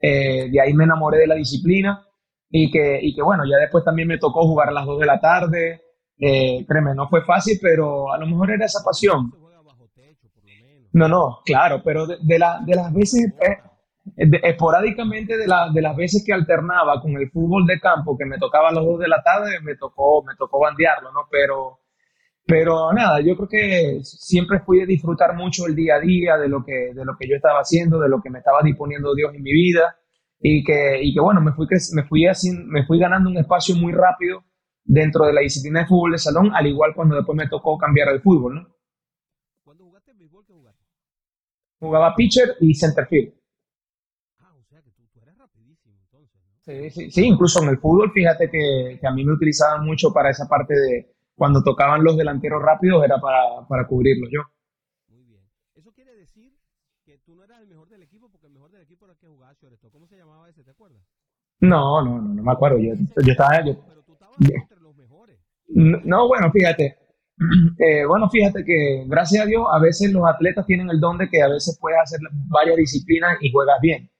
eh, 0.00 0.48
de 0.50 0.60
ahí 0.60 0.72
me 0.72 0.84
enamoré 0.84 1.18
de 1.18 1.26
la 1.26 1.34
disciplina 1.34 2.06
y 2.48 2.70
que, 2.70 2.98
y 3.02 3.14
que, 3.14 3.22
bueno, 3.22 3.44
ya 3.48 3.58
después 3.58 3.84
también 3.84 4.08
me 4.08 4.18
tocó 4.18 4.42
jugar 4.46 4.68
a 4.70 4.72
las 4.72 4.86
2 4.86 4.98
de 4.98 5.06
la 5.06 5.20
tarde. 5.20 5.82
Eh, 6.18 6.64
créeme, 6.66 6.94
no 6.94 7.08
fue 7.08 7.22
fácil, 7.24 7.58
pero 7.60 8.12
a 8.12 8.18
lo 8.18 8.26
mejor 8.26 8.50
era 8.50 8.64
esa 8.66 8.82
pasión. 8.84 9.30
No, 10.92 11.08
no, 11.08 11.38
claro, 11.44 11.82
pero 11.84 12.06
de, 12.06 12.16
de 12.22 12.38
la- 12.38 12.60
de 12.64 12.74
las 12.76 12.92
veces, 12.92 13.32
eh, 13.40 13.58
esporádicamente 14.42 15.36
de, 15.36 15.46
de 15.46 15.82
las 15.82 15.96
veces 15.96 16.22
que 16.26 16.32
alternaba 16.32 17.00
con 17.00 17.16
el 17.16 17.30
fútbol 17.30 17.66
de 17.66 17.78
campo, 17.80 18.16
que 18.18 18.24
me 18.26 18.38
tocaba 18.38 18.68
a 18.70 18.72
las 18.72 18.84
2 18.84 18.98
de 19.00 19.08
la 19.08 19.22
tarde, 19.22 19.60
me 19.62 19.76
tocó, 19.76 20.22
me 20.24 20.34
tocó 20.36 20.60
bandearlo, 20.60 21.12
¿no? 21.12 21.20
Pero, 21.30 21.79
pero 22.46 22.92
nada, 22.92 23.20
yo 23.20 23.36
creo 23.36 23.48
que 23.48 24.00
siempre 24.02 24.60
fui 24.60 24.80
a 24.80 24.86
disfrutar 24.86 25.36
mucho 25.36 25.66
el 25.66 25.76
día 25.76 25.96
a 25.96 26.00
día 26.00 26.36
de 26.36 26.48
lo 26.48 26.64
que, 26.64 26.92
de 26.94 27.04
lo 27.04 27.16
que 27.16 27.28
yo 27.28 27.36
estaba 27.36 27.60
haciendo, 27.60 28.00
de 28.00 28.08
lo 28.08 28.20
que 28.20 28.30
me 28.30 28.38
estaba 28.38 28.60
disponiendo 28.62 29.14
Dios 29.14 29.32
en 29.34 29.42
mi 29.42 29.52
vida 29.52 29.96
y 30.40 30.64
que, 30.64 31.00
y 31.02 31.14
que 31.14 31.20
bueno, 31.20 31.40
me 31.40 31.52
fui, 31.52 31.66
me, 31.94 32.04
fui 32.04 32.26
me 32.66 32.86
fui 32.86 32.98
ganando 32.98 33.30
un 33.30 33.38
espacio 33.38 33.76
muy 33.76 33.92
rápido 33.92 34.44
dentro 34.84 35.26
de 35.26 35.32
la 35.32 35.42
disciplina 35.42 35.80
de 35.80 35.86
fútbol 35.86 36.12
de 36.12 36.18
salón, 36.18 36.50
al 36.54 36.66
igual 36.66 36.94
cuando 36.94 37.14
después 37.14 37.36
me 37.36 37.48
tocó 37.48 37.78
cambiar 37.78 38.08
al 38.08 38.22
fútbol, 38.22 38.54
¿no? 38.54 38.68
¿Cuándo 39.62 39.84
jugaste 39.84 40.12
béisbol, 40.14 40.44
qué 40.46 40.52
jugaste? 40.54 40.84
Jugaba 41.78 42.14
pitcher 42.16 42.56
y 42.60 42.74
centerfield. 42.74 43.34
Ah, 44.38 44.54
o 44.58 44.64
sea 44.64 44.82
que 44.82 44.90
tú, 44.90 45.02
eres 45.22 45.36
rapidísimo 45.38 45.96
entonces. 46.00 46.40
Sí, 46.62 46.90
sí, 46.90 47.10
sí, 47.10 47.24
incluso 47.26 47.62
en 47.62 47.68
el 47.68 47.78
fútbol, 47.78 48.10
fíjate 48.12 48.50
que, 48.50 48.98
que 49.00 49.06
a 49.06 49.12
mí 49.12 49.24
me 49.24 49.34
utilizaban 49.34 49.84
mucho 49.84 50.12
para 50.12 50.30
esa 50.30 50.48
parte 50.48 50.74
de 50.74 51.14
cuando 51.40 51.62
tocaban 51.62 52.04
los 52.04 52.18
delanteros 52.18 52.60
rápidos 52.60 53.02
era 53.02 53.18
para, 53.18 53.66
para 53.66 53.86
cubrirlos 53.86 54.28
yo. 54.30 54.42
Muy 55.08 55.24
bien. 55.24 55.40
Eso 55.74 55.90
quiere 55.94 56.14
decir 56.14 56.52
que 57.02 57.16
tú 57.24 57.34
no 57.34 57.44
eras 57.44 57.62
el 57.62 57.66
mejor 57.66 57.88
del 57.88 58.02
equipo 58.02 58.28
porque 58.30 58.46
el 58.46 58.52
mejor 58.52 58.70
del 58.70 58.82
equipo 58.82 59.06
era 59.06 59.14
el 59.14 59.18
que 59.18 59.26
jugaba. 59.26 59.54
¿Cómo 59.90 60.06
se 60.06 60.18
llamaba 60.18 60.50
ese? 60.50 60.62
¿Te 60.62 60.72
acuerdas? 60.72 61.00
No, 61.60 62.04
no, 62.04 62.20
no, 62.20 62.34
no 62.34 62.42
me 62.42 62.52
acuerdo. 62.52 62.76
Yo, 62.78 62.92
yo 63.24 63.32
estaba. 63.32 63.64
Yo, 63.64 63.74
pero 63.86 64.02
tú 64.02 64.12
estabas 64.12 64.36
entre 64.38 64.80
los 64.80 64.94
mejores. 64.94 65.38
No, 65.68 66.28
bueno, 66.28 66.52
fíjate. 66.52 66.98
Eh, 67.78 68.04
bueno, 68.04 68.28
fíjate 68.28 68.62
que 68.62 69.04
gracias 69.06 69.44
a 69.44 69.46
Dios 69.46 69.64
a 69.72 69.78
veces 69.78 70.12
los 70.12 70.28
atletas 70.28 70.66
tienen 70.66 70.90
el 70.90 71.00
don 71.00 71.16
de 71.16 71.26
que 71.26 71.40
a 71.40 71.48
veces 71.48 71.78
puedes 71.80 71.98
hacer 71.98 72.20
varias 72.48 72.76
disciplinas 72.76 73.38
y 73.40 73.50
juegas 73.50 73.80
bien. 73.80 74.10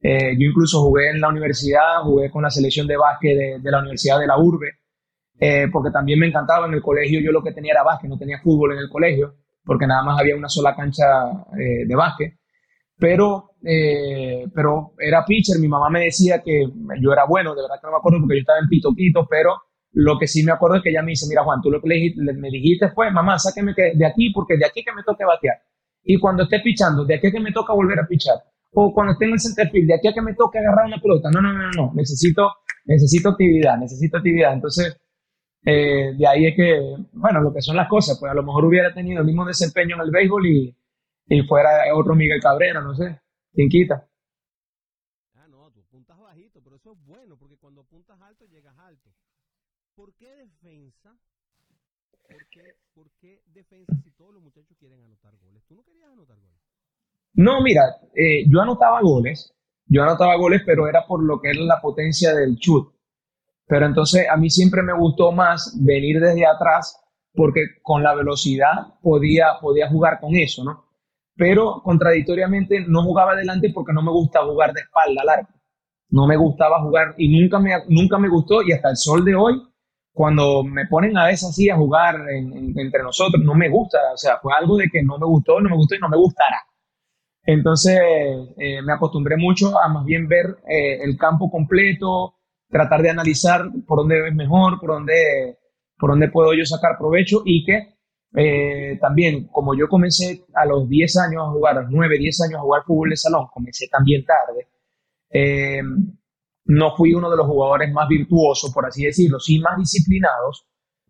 Eh, 0.00 0.34
yo 0.36 0.48
incluso 0.48 0.82
jugué 0.82 1.10
en 1.10 1.20
la 1.20 1.28
universidad, 1.28 2.02
jugué 2.02 2.32
con 2.32 2.42
la 2.42 2.50
selección 2.50 2.88
de 2.88 2.96
básquet 2.96 3.38
de, 3.38 3.58
de 3.60 3.70
la 3.70 3.78
Universidad 3.78 4.18
de 4.18 4.26
la 4.26 4.40
Urbe. 4.40 4.80
Eh, 5.38 5.66
porque 5.72 5.90
también 5.90 6.18
me 6.18 6.28
encantaba 6.28 6.66
en 6.66 6.74
el 6.74 6.82
colegio, 6.82 7.20
yo 7.20 7.32
lo 7.32 7.42
que 7.42 7.52
tenía 7.52 7.72
era 7.72 7.82
básquet, 7.82 8.08
no 8.08 8.16
tenía 8.16 8.40
fútbol 8.40 8.72
en 8.72 8.78
el 8.78 8.88
colegio, 8.88 9.34
porque 9.64 9.86
nada 9.86 10.02
más 10.02 10.20
había 10.20 10.36
una 10.36 10.48
sola 10.48 10.74
cancha 10.74 11.04
eh, 11.58 11.86
de 11.86 11.94
básquet, 11.94 12.34
pero, 12.96 13.50
eh, 13.64 14.46
pero 14.54 14.92
era 14.98 15.24
pitcher, 15.24 15.58
mi 15.58 15.66
mamá 15.66 15.90
me 15.90 16.04
decía 16.04 16.40
que 16.40 16.66
yo 17.00 17.12
era 17.12 17.24
bueno, 17.26 17.54
de 17.54 17.62
verdad 17.62 17.76
que 17.80 17.86
no 17.86 17.92
me 17.92 17.98
acuerdo 17.98 18.20
porque 18.20 18.36
yo 18.36 18.40
estaba 18.40 18.60
en 18.60 18.68
pito 18.68 18.94
pito, 18.94 19.26
pero 19.28 19.56
lo 19.92 20.18
que 20.18 20.28
sí 20.28 20.44
me 20.44 20.52
acuerdo 20.52 20.76
es 20.76 20.82
que 20.82 20.90
ella 20.90 21.02
me 21.02 21.10
dice, 21.10 21.26
mira 21.28 21.42
Juan, 21.42 21.60
tú 21.60 21.70
lo 21.70 21.80
que 21.80 21.88
le, 21.88 22.32
me 22.34 22.50
dijiste 22.50 22.90
fue, 22.90 23.10
mamá, 23.10 23.38
sáqueme 23.38 23.74
de 23.74 24.06
aquí 24.06 24.30
porque 24.30 24.56
de 24.56 24.66
aquí 24.66 24.84
que 24.84 24.92
me 24.92 25.02
toque 25.02 25.24
batear. 25.24 25.56
Y 26.04 26.18
cuando 26.18 26.44
esté 26.44 26.60
pichando, 26.60 27.04
de 27.04 27.14
aquí 27.14 27.32
que 27.32 27.40
me 27.40 27.52
toca 27.52 27.72
volver 27.72 27.98
a 27.98 28.06
pichar. 28.06 28.36
O 28.72 28.92
cuando 28.92 29.12
esté 29.12 29.24
en 29.24 29.32
el 29.32 29.40
centerfield, 29.40 29.86
de 29.86 29.94
aquí 29.94 30.08
a 30.08 30.12
que 30.12 30.20
me 30.20 30.34
toque 30.34 30.58
agarrar 30.58 30.86
una 30.86 31.00
pelota. 31.00 31.30
No, 31.32 31.40
no, 31.40 31.52
no, 31.52 31.70
no, 31.70 31.92
necesito, 31.94 32.50
necesito 32.84 33.30
actividad, 33.30 33.78
necesito 33.78 34.18
actividad. 34.18 34.52
Entonces, 34.52 35.00
eh, 35.64 36.12
de 36.16 36.26
ahí 36.26 36.46
es 36.46 36.56
que, 36.56 36.96
bueno, 37.12 37.40
lo 37.40 37.52
que 37.52 37.62
son 37.62 37.76
las 37.76 37.88
cosas, 37.88 38.18
pues 38.18 38.30
a 38.30 38.34
lo 38.34 38.42
mejor 38.42 38.64
hubiera 38.66 38.92
tenido 38.92 39.20
el 39.20 39.26
mismo 39.26 39.44
desempeño 39.46 39.96
en 39.96 40.02
el 40.02 40.10
béisbol 40.10 40.46
y, 40.46 40.76
y 41.26 41.42
fuera 41.42 41.84
otro 41.94 42.14
Miguel 42.14 42.40
Cabrera, 42.40 42.80
no 42.80 42.94
sé, 42.94 43.20
quién 43.52 43.68
quita. 43.68 44.06
Ah, 45.34 45.46
no, 45.48 45.70
tú 45.70 45.82
puntas 45.90 46.18
bajito, 46.18 46.60
pero 46.62 46.76
eso 46.76 46.92
es 46.92 46.98
bueno, 47.06 47.36
porque 47.38 47.56
cuando 47.56 47.84
puntas 47.84 48.20
alto 48.20 48.44
llegas 48.46 48.78
alto. 48.78 49.10
¿Por 49.94 50.14
qué 50.14 50.28
defensa? 50.36 51.16
¿Por 52.28 52.48
qué, 52.48 52.76
¿Por 52.94 53.10
qué 53.20 53.42
defensa 53.46 53.94
si 54.02 54.10
todos 54.12 54.34
los 54.34 54.42
muchachos 54.42 54.76
quieren 54.78 55.00
anotar 55.00 55.36
goles? 55.38 55.62
¿Tú 55.68 55.74
no 55.74 55.84
querías 55.84 56.10
anotar 56.10 56.36
goles? 56.38 56.58
No, 57.34 57.62
mira, 57.62 57.82
eh, 58.14 58.44
yo 58.48 58.60
anotaba 58.60 59.00
goles, 59.02 59.54
yo 59.86 60.02
anotaba 60.02 60.36
goles, 60.36 60.62
pero 60.64 60.88
era 60.88 61.06
por 61.06 61.22
lo 61.22 61.40
que 61.40 61.50
era 61.50 61.60
la 61.62 61.80
potencia 61.80 62.34
del 62.34 62.56
chut. 62.58 62.93
Pero 63.66 63.86
entonces 63.86 64.26
a 64.28 64.36
mí 64.36 64.50
siempre 64.50 64.82
me 64.82 64.92
gustó 64.92 65.32
más 65.32 65.78
venir 65.82 66.20
desde 66.20 66.46
atrás 66.46 67.00
porque 67.34 67.60
con 67.82 68.02
la 68.02 68.14
velocidad 68.14 68.72
podía, 69.02 69.58
podía 69.60 69.88
jugar 69.88 70.20
con 70.20 70.34
eso, 70.36 70.64
¿no? 70.64 70.84
Pero 71.36 71.82
contradictoriamente 71.82 72.84
no 72.86 73.02
jugaba 73.02 73.32
adelante 73.32 73.70
porque 73.74 73.92
no 73.92 74.02
me 74.02 74.12
gusta 74.12 74.44
jugar 74.44 74.72
de 74.72 74.82
espalda 74.82 75.22
al 75.22 75.28
arco. 75.28 75.52
No 76.10 76.26
me 76.26 76.36
gustaba 76.36 76.80
jugar 76.80 77.14
y 77.18 77.28
nunca 77.28 77.58
me, 77.58 77.72
nunca 77.88 78.18
me 78.18 78.28
gustó 78.28 78.62
y 78.62 78.72
hasta 78.72 78.90
el 78.90 78.96
sol 78.96 79.24
de 79.24 79.34
hoy, 79.34 79.60
cuando 80.12 80.62
me 80.62 80.86
ponen 80.86 81.18
a 81.18 81.26
veces 81.26 81.48
así 81.48 81.68
a 81.68 81.76
jugar 81.76 82.16
entre 82.30 83.02
nosotros, 83.02 83.42
no 83.42 83.54
me 83.54 83.68
gusta. 83.68 83.98
O 84.12 84.16
sea, 84.16 84.38
fue 84.40 84.52
algo 84.56 84.76
de 84.76 84.88
que 84.88 85.02
no 85.02 85.18
me 85.18 85.26
gustó, 85.26 85.60
no 85.60 85.70
me 85.70 85.76
gustó 85.76 85.96
y 85.96 85.98
no 85.98 86.08
me 86.08 86.16
gustará. 86.16 86.58
Entonces 87.46 88.00
eh, 88.56 88.80
me 88.82 88.92
acostumbré 88.92 89.36
mucho 89.36 89.78
a 89.78 89.88
más 89.88 90.04
bien 90.04 90.28
ver 90.28 90.58
eh, 90.68 91.02
el 91.02 91.18
campo 91.18 91.50
completo, 91.50 92.34
tratar 92.68 93.02
de 93.02 93.10
analizar 93.10 93.70
por 93.86 93.98
dónde 93.98 94.28
es 94.28 94.34
mejor, 94.34 94.80
por 94.80 94.90
dónde, 94.90 95.58
por 95.98 96.10
dónde 96.10 96.28
puedo 96.28 96.54
yo 96.54 96.64
sacar 96.64 96.98
provecho 96.98 97.42
y 97.44 97.64
que 97.64 97.94
eh, 98.36 98.98
también, 99.00 99.46
como 99.46 99.76
yo 99.76 99.88
comencé 99.88 100.44
a 100.54 100.66
los 100.66 100.88
10 100.88 101.16
años 101.18 101.42
a 101.46 101.50
jugar, 101.50 101.78
a 101.78 101.82
los 101.82 101.90
9, 101.90 102.18
10 102.18 102.40
años 102.42 102.58
a 102.58 102.62
jugar 102.62 102.82
fútbol 102.84 103.10
de 103.10 103.16
salón, 103.16 103.46
comencé 103.52 103.86
también 103.88 104.24
tarde, 104.24 104.68
eh, 105.30 105.82
no 106.66 106.96
fui 106.96 107.14
uno 107.14 107.30
de 107.30 107.36
los 107.36 107.46
jugadores 107.46 107.92
más 107.92 108.08
virtuosos, 108.08 108.72
por 108.72 108.86
así 108.86 109.04
decirlo, 109.04 109.38
sí 109.38 109.60
más 109.60 109.78
disciplinados, 109.78 110.66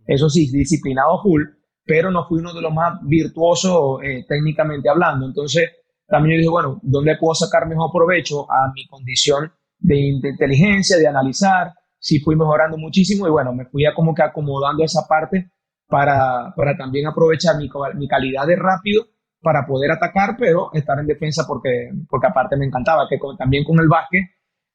eso 0.07 0.29
sí, 0.29 0.51
disciplinado 0.51 1.23
full, 1.23 1.43
pero 1.85 2.11
no 2.11 2.27
fui 2.27 2.41
uno 2.41 2.53
de 2.53 2.61
los 2.61 2.73
más 2.73 2.99
virtuosos 3.03 4.03
eh, 4.03 4.25
técnicamente 4.29 4.89
hablando. 4.89 5.27
Entonces, 5.27 5.71
también 6.07 6.37
yo 6.37 6.39
dije, 6.39 6.51
bueno, 6.51 6.81
¿dónde 6.83 7.17
puedo 7.19 7.35
sacar 7.35 7.69
mejor 7.69 7.91
provecho 7.93 8.51
a 8.51 8.71
mi 8.75 8.87
condición 8.87 9.53
de, 9.85 9.97
inteligencia, 9.97 10.97
de 10.97 11.07
analizar, 11.07 11.73
sí 11.99 12.19
fui 12.21 12.37
mejorando 12.37 12.79
muchísimo 12.79 13.27
y 13.27 13.31
bueno, 13.31 13.53
me 13.53 13.67
fui 13.67 13.85
a 13.85 13.95
como 13.95 14.15
que 14.15 14.23
acomodando 14.23 14.83
esa 14.83 15.07
parte 15.07 15.51
para, 15.87 16.55
para 16.57 16.77
también 16.77 17.07
aprovechar 17.07 17.57
mi, 17.57 17.69
mi, 17.97 18.09
calidad 18.09 18.47
de 18.47 18.57
rápido 18.57 19.05
para 19.43 19.67
poder 19.67 19.91
atacar, 19.93 20.37
pero 20.39 20.71
estar 20.73 20.99
en 20.99 21.07
defensa 21.07 21.45
porque, 21.47 21.91
porque 22.09 22.27
aparte 22.27 22.57
me 22.57 22.65
encantaba, 22.65 23.07
que 23.09 23.19
también 23.39 23.63
con 23.63 23.79
el 23.79 23.89
básquet 23.89 24.25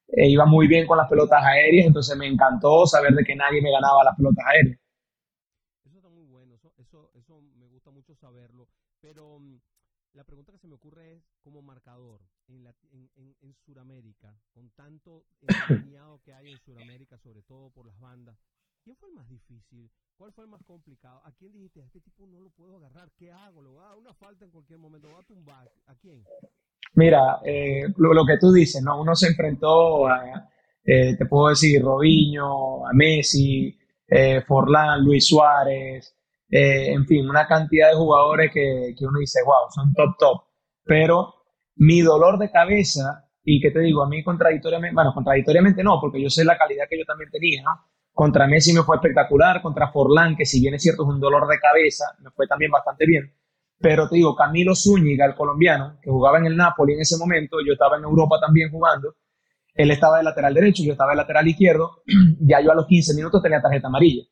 eh, 0.06 0.28
iba 0.28 0.46
muy 0.46 0.68
bien 0.68 0.86
con 0.86 0.96
las 0.96 1.08
pelotas 1.08 1.42
aéreas, 1.44 1.86
entonces 1.86 2.16
me 2.16 2.28
encantó 2.28 2.86
saber 2.86 3.12
de 3.12 3.24
que 3.24 3.34
nadie 3.34 3.60
me 3.60 3.72
ganaba 3.72 4.04
las 4.04 4.16
pelotas 4.16 4.44
aéreas. 4.46 4.78
Eso 5.84 5.96
está 5.96 6.08
muy 6.08 6.24
bueno, 6.26 6.54
eso, 6.54 7.42
me 7.58 7.66
gusta 7.66 7.90
mucho 7.90 8.14
saberlo, 8.14 8.68
pero 9.00 9.40
mm, 9.40 9.56
la 10.14 10.24
pregunta 10.24 10.52
que 10.52 10.58
se 10.58 10.68
me 10.68 10.74
ocurre 10.74 11.14
es, 11.14 11.22
como 11.42 11.62
marcador, 11.62 12.20
en, 12.48 12.64
la, 12.64 12.74
en, 12.92 13.36
en, 13.40 13.54
Sudamérica, 13.64 14.34
con 14.52 14.70
tanto 14.70 15.24
engañado 15.68 16.20
que 16.22 16.32
hay 16.32 16.50
en 16.52 16.58
Sudamérica, 16.58 17.18
sobre 17.18 17.42
todo 17.42 17.70
por 17.70 17.86
las 17.86 17.98
bandas, 17.98 18.36
¿quién 18.82 18.96
fue 18.96 19.08
el 19.08 19.14
más 19.14 19.28
difícil? 19.28 19.90
¿Cuál 20.16 20.32
fue 20.32 20.44
el 20.44 20.50
más 20.50 20.62
complicado? 20.64 21.22
¿A 21.24 21.32
quién 21.32 21.52
dijiste, 21.52 21.82
a 21.82 21.86
este 21.86 22.00
tipo 22.00 22.26
no 22.26 22.40
lo 22.40 22.50
puedo 22.50 22.76
agarrar? 22.76 23.10
¿Qué 23.16 23.30
hago? 23.30 23.62
¿Le 23.62 23.68
voy 23.68 23.82
a 23.82 23.88
dar 23.88 23.96
una 23.96 24.14
falta 24.14 24.44
en 24.44 24.50
cualquier 24.50 24.78
momento? 24.78 25.08
¿Lo 25.08 25.14
voy 25.14 25.22
a 25.22 25.26
tumbar? 25.26 25.70
¿A 25.86 25.94
quién? 25.94 26.24
Mira, 26.94 27.40
eh, 27.44 27.84
lo, 27.96 28.12
lo, 28.12 28.26
que 28.26 28.36
tú 28.38 28.52
dices, 28.52 28.82
¿no? 28.82 29.00
Uno 29.00 29.14
se 29.14 29.28
enfrentó 29.28 30.08
a, 30.08 30.50
eh, 30.84 31.16
te 31.16 31.26
puedo 31.26 31.48
decir, 31.48 31.80
Robinho, 31.82 32.86
a 32.86 32.92
Messi, 32.92 33.78
eh, 34.08 34.42
Forlán, 34.46 35.04
Luis 35.04 35.26
Suárez, 35.26 36.14
eh, 36.50 36.92
en 36.92 37.06
fin, 37.06 37.28
una 37.28 37.46
cantidad 37.46 37.90
de 37.90 37.96
jugadores 37.96 38.50
que, 38.52 38.94
que, 38.98 39.06
uno 39.06 39.20
dice, 39.20 39.40
wow, 39.44 39.70
son 39.72 39.92
top, 39.94 40.16
top. 40.18 40.42
Pero 40.84 41.34
mi 41.76 42.00
dolor 42.00 42.38
de 42.38 42.50
cabeza, 42.50 43.28
y 43.44 43.60
que 43.60 43.70
te 43.70 43.80
digo, 43.80 44.02
a 44.02 44.08
mí 44.08 44.24
contradictoriamente, 44.24 44.94
bueno, 44.94 45.14
contradictoriamente 45.14 45.84
no, 45.84 46.00
porque 46.00 46.20
yo 46.20 46.28
sé 46.28 46.44
la 46.44 46.58
calidad 46.58 46.86
que 46.90 46.98
yo 46.98 47.04
también 47.04 47.30
tenía, 47.30 47.62
¿no? 47.62 47.70
Contra 48.12 48.48
Messi 48.48 48.72
me 48.72 48.82
fue 48.82 48.96
espectacular, 48.96 49.62
contra 49.62 49.92
Forlán, 49.92 50.36
que 50.36 50.44
si 50.44 50.60
bien 50.60 50.74
es 50.74 50.82
cierto 50.82 51.04
es 51.04 51.08
un 51.08 51.20
dolor 51.20 51.46
de 51.46 51.58
cabeza, 51.60 52.06
me 52.18 52.30
fue 52.30 52.48
también 52.48 52.72
bastante 52.72 53.06
bien. 53.06 53.32
Pero 53.78 54.08
te 54.08 54.16
digo, 54.16 54.34
Camilo 54.34 54.74
Zúñiga, 54.74 55.24
el 55.26 55.34
colombiano, 55.34 55.98
que 56.02 56.10
jugaba 56.10 56.38
en 56.38 56.46
el 56.46 56.56
Napoli 56.56 56.94
en 56.94 57.00
ese 57.00 57.16
momento, 57.16 57.58
yo 57.64 57.72
estaba 57.72 57.96
en 57.96 58.02
Europa 58.02 58.38
también 58.40 58.70
jugando, 58.70 59.14
él 59.74 59.90
estaba 59.92 60.18
de 60.18 60.24
lateral 60.24 60.52
derecho, 60.52 60.82
yo 60.82 60.92
estaba 60.92 61.12
de 61.12 61.18
lateral 61.18 61.46
izquierdo, 61.46 62.02
ya 62.40 62.60
yo 62.60 62.72
a 62.72 62.74
los 62.74 62.86
15 62.86 63.14
minutos 63.14 63.40
tenía 63.40 63.62
tarjeta 63.62 63.86
amarilla 63.86 64.24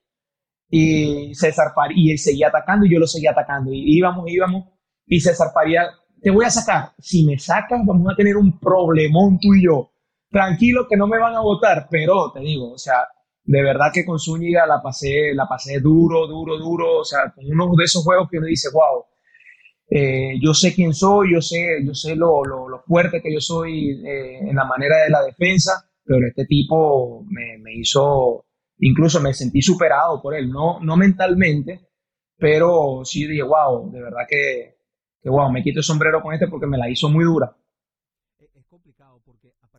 y 0.70 1.34
César 1.34 1.72
y 1.94 2.12
él 2.12 2.18
seguía 2.18 2.48
atacando 2.48 2.86
y 2.86 2.92
yo 2.92 2.98
lo 2.98 3.06
seguía 3.06 3.30
atacando. 3.30 3.72
Y 3.72 3.96
íbamos, 3.96 4.24
íbamos, 4.28 4.66
y 5.06 5.20
César 5.20 5.48
Faría, 5.52 5.88
te 6.20 6.30
voy 6.30 6.44
a 6.44 6.50
sacar. 6.50 6.92
Si 6.98 7.24
me 7.24 7.38
sacas, 7.38 7.80
vamos 7.84 8.12
a 8.12 8.16
tener 8.16 8.36
un 8.36 8.58
problemón 8.58 9.38
tú 9.40 9.54
y 9.54 9.64
yo. 9.64 9.90
Tranquilo 10.30 10.86
que 10.88 10.96
no 10.96 11.06
me 11.06 11.18
van 11.18 11.34
a 11.34 11.40
votar, 11.40 11.88
pero 11.90 12.30
te 12.32 12.40
digo, 12.40 12.72
o 12.72 12.78
sea, 12.78 13.08
de 13.44 13.62
verdad 13.62 13.90
que 13.92 14.04
con 14.04 14.18
Zúñiga 14.18 14.66
la 14.66 14.82
pasé, 14.82 15.32
la 15.34 15.46
pasé 15.48 15.80
duro, 15.80 16.26
duro, 16.26 16.58
duro, 16.58 16.98
o 16.98 17.04
sea, 17.04 17.32
con 17.34 17.46
uno 17.46 17.74
de 17.76 17.84
esos 17.84 18.04
juegos 18.04 18.28
que 18.30 18.36
uno 18.36 18.46
dice, 18.46 18.68
wow, 18.70 19.04
eh, 19.90 20.38
yo 20.42 20.52
sé 20.52 20.74
quién 20.74 20.92
soy, 20.92 21.32
yo 21.32 21.40
sé, 21.40 21.78
yo 21.82 21.94
sé 21.94 22.14
lo, 22.14 22.44
lo, 22.44 22.68
lo 22.68 22.82
fuerte 22.82 23.22
que 23.22 23.32
yo 23.32 23.40
soy 23.40 24.02
eh, 24.06 24.38
en 24.40 24.54
la 24.54 24.66
manera 24.66 25.02
de 25.02 25.08
la 25.08 25.22
defensa, 25.22 25.88
pero 26.04 26.26
este 26.26 26.44
tipo 26.44 27.24
me, 27.26 27.56
me 27.62 27.72
hizo, 27.74 28.44
incluso 28.80 29.20
me 29.20 29.34
sentí 29.34 29.62
superado 29.62 30.20
por 30.22 30.34
él, 30.34 30.50
no, 30.50 30.80
no 30.80 30.96
mentalmente, 30.96 31.88
pero 32.36 33.04
sí 33.04 33.26
dije, 33.26 33.42
wow, 33.42 33.90
de 33.90 34.02
verdad 34.02 34.26
que, 34.28 34.78
que, 35.22 35.28
wow, 35.30 35.50
me 35.50 35.62
quito 35.62 35.80
el 35.80 35.84
sombrero 35.84 36.22
con 36.22 36.34
este 36.34 36.48
porque 36.48 36.66
me 36.66 36.78
la 36.78 36.88
hizo 36.90 37.08
muy 37.08 37.24
dura. 37.24 37.56
Es, 38.38 38.48
es 38.54 38.66
complicado 38.66 39.20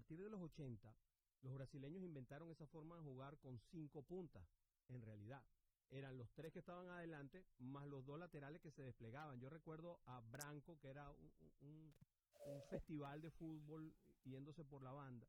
partir 0.09 0.23
de 0.23 0.29
los 0.29 0.41
80, 0.41 0.95
los 1.43 1.53
brasileños 1.53 2.01
inventaron 2.03 2.49
esa 2.51 2.65
forma 2.67 2.95
de 2.95 3.03
jugar 3.03 3.37
con 3.37 3.59
cinco 3.71 4.01
puntas, 4.01 4.43
en 4.87 5.01
realidad. 5.01 5.43
Eran 5.91 6.17
los 6.17 6.31
tres 6.33 6.51
que 6.53 6.59
estaban 6.59 6.89
adelante, 6.89 7.45
más 7.59 7.85
los 7.87 8.05
dos 8.05 8.17
laterales 8.19 8.61
que 8.61 8.71
se 8.71 8.81
desplegaban. 8.83 9.39
Yo 9.39 9.49
recuerdo 9.49 9.99
a 10.05 10.19
Branco, 10.21 10.79
que 10.79 10.89
era 10.89 11.09
un, 11.11 11.31
un- 11.61 11.93
un 12.45 12.61
festival 12.69 13.21
de 13.21 13.29
fútbol 13.31 13.93
yéndose 14.23 14.63
por 14.65 14.81
la 14.83 14.93
banda. 14.93 15.27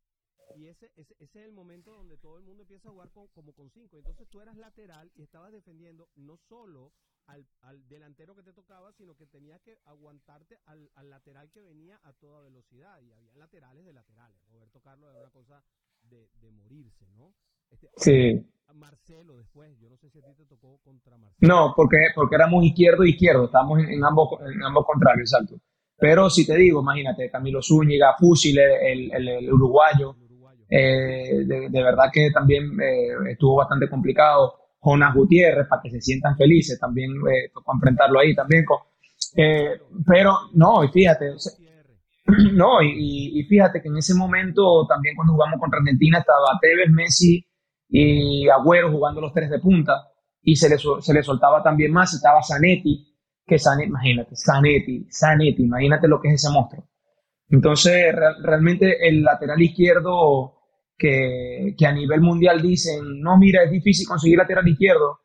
Y 0.57 0.67
ese, 0.67 0.91
ese, 0.97 1.15
ese 1.21 1.41
es 1.41 1.47
el 1.47 1.53
momento 1.53 1.93
donde 1.93 2.17
todo 2.17 2.37
el 2.39 2.45
mundo 2.45 2.63
empieza 2.63 2.89
a 2.89 2.93
jugar 2.93 3.11
con- 3.11 3.29
como 3.29 3.53
con 3.53 3.71
cinco. 3.71 3.97
Entonces 3.99 4.29
tú 4.29 4.41
eras 4.41 4.57
lateral 4.57 5.11
y 5.15 5.23
estabas 5.23 5.53
defendiendo 5.53 6.09
no 6.17 6.37
solo 6.37 6.93
al, 7.27 7.47
al 7.63 7.87
delantero 7.89 8.35
que 8.35 8.43
te 8.43 8.53
tocaba, 8.53 8.93
sino 8.93 9.15
que 9.15 9.27
tenías 9.27 9.61
que 9.63 9.79
aguantarte 9.85 10.59
al, 10.67 10.91
al 10.95 11.09
lateral 11.11 11.51
que 11.53 11.63
venía 11.63 12.01
a 12.03 12.13
toda 12.15 12.43
velocidad. 12.43 13.01
Y 13.01 13.13
había 13.13 13.31
laterales 13.37 13.85
de 13.85 13.93
laterales. 13.93 14.37
Roberto 14.51 14.81
Carlos 14.81 15.11
era 15.11 15.21
una 15.21 15.31
cosa 15.31 15.63
de, 16.03 16.29
de 16.41 16.51
morirse, 16.51 17.07
¿no? 17.13 17.35
Este, 17.71 17.89
Sí. 17.97 18.47
Marcelo 18.75 19.37
después, 19.37 19.77
yo 19.81 19.89
no 19.91 19.97
sé 19.97 20.09
si 20.11 20.19
a 20.19 20.23
ti 20.23 20.35
te 20.35 20.47
tocó 20.47 20.79
contra 20.85 21.17
Marcelo. 21.19 21.49
No, 21.55 21.73
porque, 21.75 21.97
porque 22.15 22.37
éramos 22.37 22.65
izquierdo 22.65 23.05
y 23.05 23.11
izquierdo, 23.11 23.47
estábamos 23.47 23.81
en, 23.81 23.91
en 23.91 24.05
ambos, 24.05 24.29
en 24.41 24.63
ambos 24.63 24.87
contrarios, 24.87 25.33
exacto. 25.33 25.61
Pero 25.99 26.31
si 26.31 26.47
te 26.47 26.55
digo, 26.57 26.81
imagínate, 26.81 27.29
Camilo 27.31 27.61
Zúñiga, 27.63 28.15
Fúsil, 28.19 28.59
el, 28.59 29.11
El 29.13 29.53
uruguayo. 29.53 30.17
Eh, 30.71 31.45
de, 31.47 31.69
de 31.71 31.83
verdad 31.83 32.07
que 32.13 32.31
también 32.33 32.65
eh, 32.81 33.33
estuvo 33.33 33.57
bastante 33.57 33.89
complicado. 33.89 34.55
Jonas 34.83 35.15
Gutiérrez, 35.15 35.67
para 35.69 35.83
que 35.83 35.91
se 35.91 36.01
sientan 36.01 36.37
felices, 36.37 36.79
también 36.81 37.11
eh, 37.13 37.51
tocó 37.53 37.75
enfrentarlo 37.75 38.19
ahí 38.21 38.35
también. 38.35 38.65
Con, 38.65 38.79
eh, 39.37 39.79
pero 40.07 40.33
no, 40.55 40.83
y 40.85 40.89
fíjate, 40.89 41.33
no, 42.55 42.83
y, 42.83 43.41
y- 43.41 43.45
fíjate 43.45 43.81
que 43.83 43.89
en 43.89 43.97
ese 43.97 44.15
momento 44.15 44.87
también 44.87 45.15
cuando 45.17 45.35
jugamos 45.35 45.59
contra 45.61 45.81
Argentina 45.81 46.19
estaba 46.19 46.59
Tevez, 46.61 46.91
Messi 46.91 47.45
y 47.89 48.49
Agüero 48.49 48.91
jugando 48.91 49.21
los 49.21 49.33
tres 49.33 49.51
de 49.51 49.59
punta 49.59 49.93
y 50.43 50.57
se 50.57 50.69
le, 50.69 50.77
se 50.79 51.13
le 51.13 51.23
soltaba 51.23 51.63
también 51.63 51.93
más 51.93 52.15
estaba 52.15 52.43
Zanetti, 52.43 53.07
que 53.47 53.59
Zanetti, 53.59 53.89
imagínate, 53.89 54.37
Zanetti, 54.37 55.07
Zanetti, 55.11 55.63
imagínate 55.65 56.09
lo 56.09 56.21
que 56.21 56.29
es 56.29 56.35
ese 56.35 56.53
monstruo. 56.53 56.85
Entonces, 57.49 58.15
real- 58.15 58.43
realmente 58.43 59.09
el 59.09 59.23
lateral 59.23 59.61
izquierdo 59.61 60.60
que, 61.01 61.75
que 61.79 61.87
a 61.87 61.93
nivel 61.93 62.21
mundial 62.21 62.61
dicen, 62.61 63.21
no, 63.23 63.39
mira, 63.39 63.65
es 63.65 63.71
difícil 63.71 64.07
conseguir 64.07 64.37
lateral 64.39 64.69
izquierdo, 64.69 65.21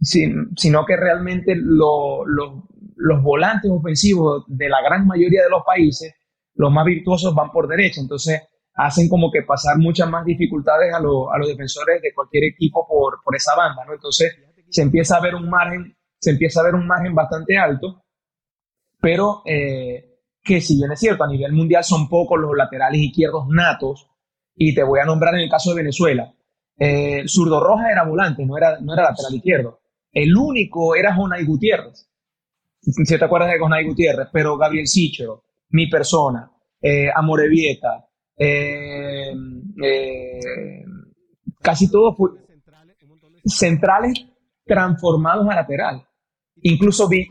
sin- 0.00 0.50
sino 0.56 0.84
que 0.86 0.96
realmente 0.96 1.54
lo- 1.56 2.24
lo- 2.26 2.68
los 2.96 3.22
volantes 3.22 3.70
ofensivos 3.70 4.44
de 4.46 4.68
la 4.68 4.80
gran 4.82 5.06
mayoría 5.06 5.42
de 5.42 5.50
los 5.50 5.62
países, 5.66 6.14
los 6.54 6.70
más 6.72 6.84
virtuosos 6.86 7.34
van 7.34 7.50
por 7.50 7.66
derecha, 7.68 8.00
entonces 8.00 8.40
hacen 8.74 9.08
como 9.08 9.30
que 9.32 9.42
pasar 9.42 9.78
muchas 9.78 10.08
más 10.08 10.24
dificultades 10.24 10.94
a, 10.94 11.00
lo- 11.00 11.32
a 11.32 11.38
los 11.38 11.48
defensores 11.48 12.00
de 12.02 12.14
cualquier 12.14 12.44
equipo 12.44 12.86
por, 12.86 13.18
por 13.24 13.34
esa 13.34 13.56
banda, 13.56 13.84
¿no? 13.84 13.94
Entonces 13.94 14.32
se 14.68 14.82
empieza 14.82 15.16
a 15.16 15.20
ver 15.20 15.34
un 15.34 15.48
margen, 15.50 15.96
se 16.20 16.30
empieza 16.30 16.60
a 16.60 16.64
ver 16.64 16.74
un 16.76 16.86
margen 16.86 17.14
bastante 17.14 17.58
alto, 17.58 18.04
pero 19.00 19.42
eh, 19.44 20.18
que 20.42 20.60
si 20.60 20.76
bien 20.76 20.92
es 20.92 21.00
cierto, 21.00 21.24
a 21.24 21.28
nivel 21.28 21.52
mundial 21.52 21.82
son 21.84 22.08
pocos 22.08 22.38
los 22.38 22.56
laterales 22.56 23.00
izquierdos 23.00 23.46
natos, 23.48 24.08
y 24.56 24.74
te 24.74 24.82
voy 24.82 25.00
a 25.00 25.04
nombrar 25.04 25.34
en 25.34 25.42
el 25.42 25.50
caso 25.50 25.70
de 25.70 25.76
Venezuela. 25.76 26.32
Eh, 26.78 27.24
Zurdo 27.28 27.60
Roja 27.60 27.90
era 27.90 28.04
volante, 28.04 28.44
no 28.44 28.56
era, 28.56 28.80
no 28.80 28.94
era 28.94 29.04
lateral 29.04 29.34
izquierdo. 29.34 29.80
El 30.12 30.36
único 30.36 30.96
era 30.96 31.14
Jonay 31.14 31.44
Gutiérrez. 31.44 32.08
Si 32.80 33.18
te 33.18 33.24
acuerdas 33.24 33.50
de 33.50 33.58
Jonay 33.58 33.84
Gutiérrez, 33.84 34.28
pero 34.32 34.56
Gabriel 34.56 34.86
Sichero, 34.86 35.44
mi 35.70 35.88
persona, 35.88 36.50
eh, 36.80 37.08
Amorevieta, 37.14 38.06
eh, 38.36 39.32
eh, 39.82 40.84
casi 41.60 41.90
todos 41.90 42.14
Centrales, 43.44 44.26
transformados 44.64 45.48
a 45.48 45.54
lateral. 45.54 46.04
Incluso 46.62 47.08
vi, 47.08 47.28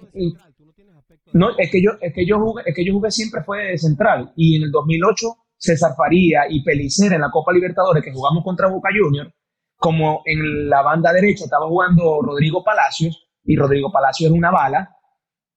no, 1.33 1.49
es 1.57 1.69
que 1.69 1.81
yo, 1.81 1.91
es 1.99 2.13
que 2.13 2.25
yo 2.25 2.39
jugué, 2.39 2.63
es 2.65 2.73
que 2.73 2.85
yo 2.85 2.93
jugué 2.93 3.11
siempre 3.11 3.43
fue 3.43 3.71
de 3.71 3.77
central. 3.77 4.31
Y 4.37 4.55
en 4.55 4.63
el 4.63 4.71
2008, 4.71 5.27
César 5.57 5.93
Faría 5.95 6.41
y 6.49 6.63
Pelicer 6.63 7.13
en 7.13 7.21
la 7.21 7.31
Copa 7.31 7.53
Libertadores, 7.53 8.03
que 8.03 8.11
jugamos 8.11 8.43
contra 8.43 8.69
Boca 8.69 8.89
Juniors, 8.93 9.31
como 9.77 10.21
en 10.25 10.69
la 10.69 10.81
banda 10.81 11.11
derecha 11.11 11.45
estaba 11.45 11.67
jugando 11.67 12.21
Rodrigo 12.21 12.63
Palacios, 12.63 13.27
y 13.43 13.55
Rodrigo 13.55 13.91
Palacios 13.91 14.29
era 14.29 14.37
una 14.37 14.51
bala, 14.51 14.95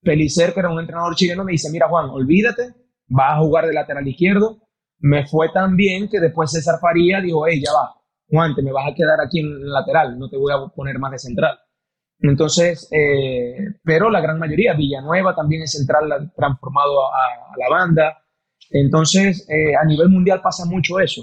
Pelicer, 0.03 0.55
que 0.55 0.61
era 0.61 0.71
un 0.71 0.81
entrenador 0.81 1.15
chileno, 1.15 1.45
me 1.45 1.53
dice, 1.53 1.71
mira 1.71 1.89
Juan, 1.89 2.11
olvídate, 2.11 2.75
vas 3.09 3.33
a 3.33 3.39
jugar 3.39 3.67
de 3.67 3.75
lateral 3.75 4.07
izquierdo. 4.07 4.59
Me 5.01 5.27
fue 5.27 5.49
tan 5.53 5.77
bien 5.77 6.09
que 6.09 6.21
después 6.21 6.51
César 6.51 6.79
Faría 6.81 7.21
dijo, 7.21 7.47
hey, 7.47 7.63
ya 7.65 7.73
va, 7.73 7.95
Juan, 8.29 8.55
te 8.55 8.63
me 8.63 8.73
vas 8.73 8.91
a 8.91 8.95
quedar 8.95 9.21
aquí 9.21 9.41
en 9.41 9.69
lateral, 9.71 10.19
no 10.19 10.29
te 10.29 10.37
voy 10.37 10.53
a 10.53 10.75
poner 10.75 10.99
más 10.99 11.13
de 11.13 11.19
central. 11.19 11.59
Entonces, 12.21 12.89
eh, 12.93 13.57
pero 13.85 14.11
la 14.11 14.21
gran 14.21 14.39
mayoría, 14.39 14.75
Villanueva 14.75 15.35
también 15.35 15.63
es 15.63 15.73
central 15.73 16.33
transformado 16.37 17.07
a 17.07 17.57
la 17.57 17.69
banda. 17.69 18.19
Entonces, 18.71 19.47
eh, 19.49 19.75
a 19.77 19.85
nivel 19.85 20.09
mundial 20.09 20.41
pasa 20.43 20.65
mucho 20.65 21.01
eso, 21.01 21.23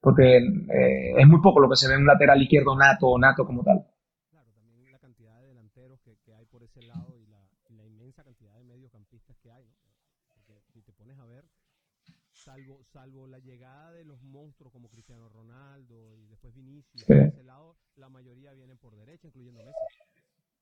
porque 0.00 0.36
eh, 0.38 1.14
es 1.18 1.26
muy 1.26 1.40
poco 1.40 1.60
lo 1.60 1.68
que 1.68 1.76
se 1.76 1.88
ve 1.88 1.94
en 1.94 2.00
un 2.00 2.06
lateral 2.06 2.40
izquierdo 2.42 2.76
nato 2.76 3.08
o 3.08 3.18
nato 3.18 3.44
como 3.44 3.62
tal. 3.62 3.86
Claro, 4.30 4.50
también 4.54 4.90
la 4.92 4.98
cantidad 4.98 5.40
de 5.40 5.48
delanteros 5.48 6.00
que, 6.00 6.16
que 6.24 6.34
hay 6.34 6.46
por 6.46 6.62
ese 6.62 6.82
lado 6.82 7.18
y 7.18 7.26
la, 7.26 7.42
y 7.68 7.74
la 7.74 7.84
inmensa 7.84 8.24
cantidad 8.24 8.56
de 8.56 8.64
mediocampistas 8.64 9.36
que 9.42 9.50
hay, 9.50 9.64
¿no? 9.66 9.74
Porque 10.34 10.62
si 10.72 10.80
te 10.82 10.92
pones 10.92 11.18
a 11.18 11.26
ver, 11.26 11.44
salvo, 12.32 12.82
salvo 12.84 13.26
la 13.26 13.38
llegada 13.38 13.92
de 13.92 14.04
los 14.04 14.22
monstruos 14.22 14.72
como 14.72 14.88
Cristiano 14.88 15.28
Ronaldo 15.28 16.16
y 16.16 16.26
después 16.26 16.54
Vinicius, 16.54 17.02
Sí. 17.02 17.12
por 17.12 17.16
ese 17.16 17.42
lado, 17.42 17.76
la 17.96 18.08
mayoría 18.08 18.52
vienen 18.52 18.78
por 18.78 18.94
derecha, 18.96 19.26
incluyendo 19.26 19.60
Messi. 19.64 19.78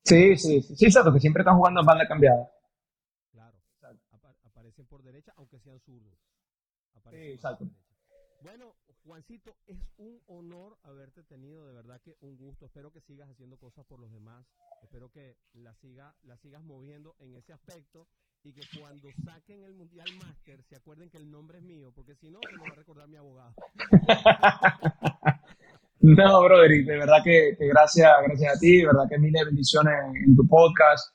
Sí, 0.03 0.37
sí, 0.37 0.61
sí, 0.61 0.75
sí, 0.75 0.85
exacto, 0.85 1.11
que 1.13 1.19
siempre 1.19 1.41
están 1.41 1.57
jugando 1.57 1.79
en 1.79 1.85
banda 1.85 2.07
cambiada. 2.07 2.49
Aparecen 4.65 4.87
por 4.87 5.03
derecha, 5.03 5.31
aunque 5.37 5.59
sean 5.59 5.79
zurdos. 5.79 6.17
Aparecen 6.95 7.27
Sí, 7.27 7.33
exacto. 7.33 7.69
Bueno, 8.41 8.75
Juancito, 9.03 9.55
es 9.67 9.77
un 9.97 10.19
honor 10.25 10.79
haberte 10.81 11.21
tenido, 11.23 11.67
de 11.67 11.73
verdad 11.73 12.01
que 12.01 12.15
un 12.21 12.35
gusto. 12.35 12.65
Espero 12.65 12.91
que 12.91 12.99
sigas 12.99 13.29
haciendo 13.29 13.57
cosas 13.57 13.85
por 13.85 13.99
los 13.99 14.11
demás. 14.11 14.43
Espero 14.81 15.11
que 15.11 15.37
la, 15.53 15.75
siga, 15.75 16.15
la 16.23 16.35
sigas 16.37 16.63
moviendo 16.63 17.15
en 17.19 17.35
ese 17.35 17.53
aspecto 17.53 18.07
y 18.43 18.53
que 18.53 18.63
cuando 18.79 19.09
saquen 19.23 19.63
el 19.63 19.75
Mundial 19.75 20.07
Master 20.17 20.63
se 20.63 20.77
acuerden 20.77 21.11
que 21.11 21.17
el 21.17 21.29
nombre 21.29 21.59
es 21.59 21.63
mío, 21.63 21.91
porque 21.93 22.15
si 22.15 22.31
no, 22.31 22.39
se 22.41 22.55
lo 22.55 22.63
va 22.63 22.69
a 22.69 22.75
recordar 22.75 23.07
mi 23.07 23.17
abogado. 23.17 23.53
No, 26.01 26.43
brother, 26.43 26.69
de 26.85 26.97
verdad 26.97 27.23
que, 27.23 27.55
que 27.57 27.67
gracias, 27.67 28.11
gracias 28.27 28.55
a 28.55 28.59
ti, 28.59 28.77
de 28.77 28.85
verdad 28.85 29.09
que 29.09 29.17
miles 29.17 29.39
de 29.41 29.45
bendiciones 29.45 29.93
en, 30.05 30.15
en 30.17 30.35
tu 30.35 30.47
podcast. 30.47 31.14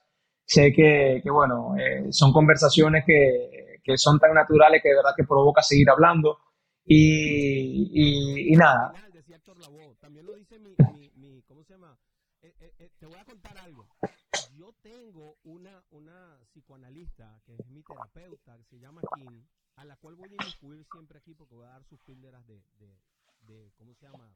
Sé 0.55 0.73
que, 0.73 1.21
que 1.23 1.31
bueno, 1.31 1.77
eh, 1.79 2.09
son 2.11 2.33
conversaciones 2.33 3.05
que, 3.07 3.79
que 3.85 3.97
son 3.97 4.19
tan 4.19 4.35
naturales 4.35 4.83
que 4.83 4.89
de 4.89 4.97
verdad 4.97 5.15
que 5.17 5.23
provoca 5.25 5.63
seguir 5.63 5.89
hablando. 5.89 6.39
Y, 6.85 7.89
y, 7.93 8.53
y 8.53 8.57
nada. 8.57 8.93
También 10.01 10.27
lo 10.27 10.35
dice 10.35 10.59
mi, 10.59 10.75
mi, 10.93 11.11
mi- 11.15 11.43
¿cómo 11.43 11.63
se 11.63 11.75
llama? 11.75 11.97
Eh, 12.43 12.53
eh, 12.81 12.91
te 12.99 13.07
voy 13.07 13.21
a 13.21 13.25
contar 13.25 13.57
algo. 13.59 13.87
Yo 14.59 14.73
tengo 14.83 15.37
una, 15.45 15.85
una 15.93 16.37
psicoanalista 16.51 17.41
que 17.47 17.55
es 17.55 17.67
mi 17.69 17.83
terapeuta, 17.83 18.57
que 18.57 18.65
se 18.65 18.79
llama 18.81 19.03
Kim, 19.15 19.47
a 19.77 19.85
la 19.85 19.97
cual 19.99 20.17
voy 20.17 20.31
a 20.31 20.35
inmiscuir 20.35 20.85
siempre 20.91 21.19
aquí 21.19 21.33
porque 21.35 21.55
voy 21.55 21.67
a 21.67 21.71
dar 21.79 21.85
sus 21.85 22.01
píldoras 22.01 22.45
de, 22.49 22.61
de, 22.81 22.99
de 23.47 23.71
¿cómo 23.79 23.95
se 23.95 24.07
llama? 24.07 24.35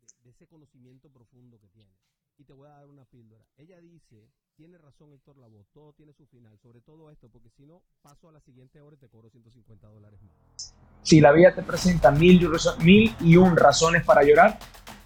De, 0.00 0.08
de 0.24 0.30
ese 0.30 0.46
conocimiento 0.46 1.10
profundo 1.10 1.60
que 1.60 1.68
tiene. 1.68 1.92
Y 2.38 2.44
te 2.44 2.52
voy 2.52 2.68
a 2.68 2.72
dar 2.72 2.88
una 2.88 3.04
píldora. 3.04 3.44
Ella 3.56 3.78
dice, 3.80 4.28
tiene 4.56 4.78
razón 4.78 5.12
Héctor 5.12 5.38
Lavoe, 5.38 5.64
todo 5.72 5.92
tiene 5.92 6.12
su 6.12 6.26
final, 6.26 6.58
sobre 6.58 6.80
todo 6.80 7.10
esto, 7.10 7.28
porque 7.28 7.50
si 7.50 7.64
no, 7.64 7.82
paso 8.02 8.28
a 8.28 8.32
la 8.32 8.40
siguiente 8.40 8.80
hora 8.80 8.96
y 8.96 8.98
te 8.98 9.08
cobro 9.08 9.30
150 9.30 9.86
dólares 9.86 10.20
más. 10.22 10.74
si 11.02 11.20
la 11.20 11.32
vida 11.32 11.54
te 11.54 11.62
presenta 11.62 12.10
mil 12.10 12.48
mil 12.80 13.14
y 13.20 13.36
un 13.36 13.56
razones 13.56 14.04
para 14.04 14.22
llorar, 14.22 14.58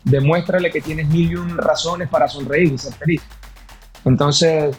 demuéstrale 0.05 0.71
que 0.71 0.81
tienes 0.81 1.09
mil 1.09 1.31
y 1.31 1.37
un 1.37 1.57
razones 1.57 2.09
para 2.09 2.29
sonreír 2.29 2.73
y 2.73 2.79
ser 2.79 2.95
feliz. 2.95 3.23
Entonces, 4.05 4.77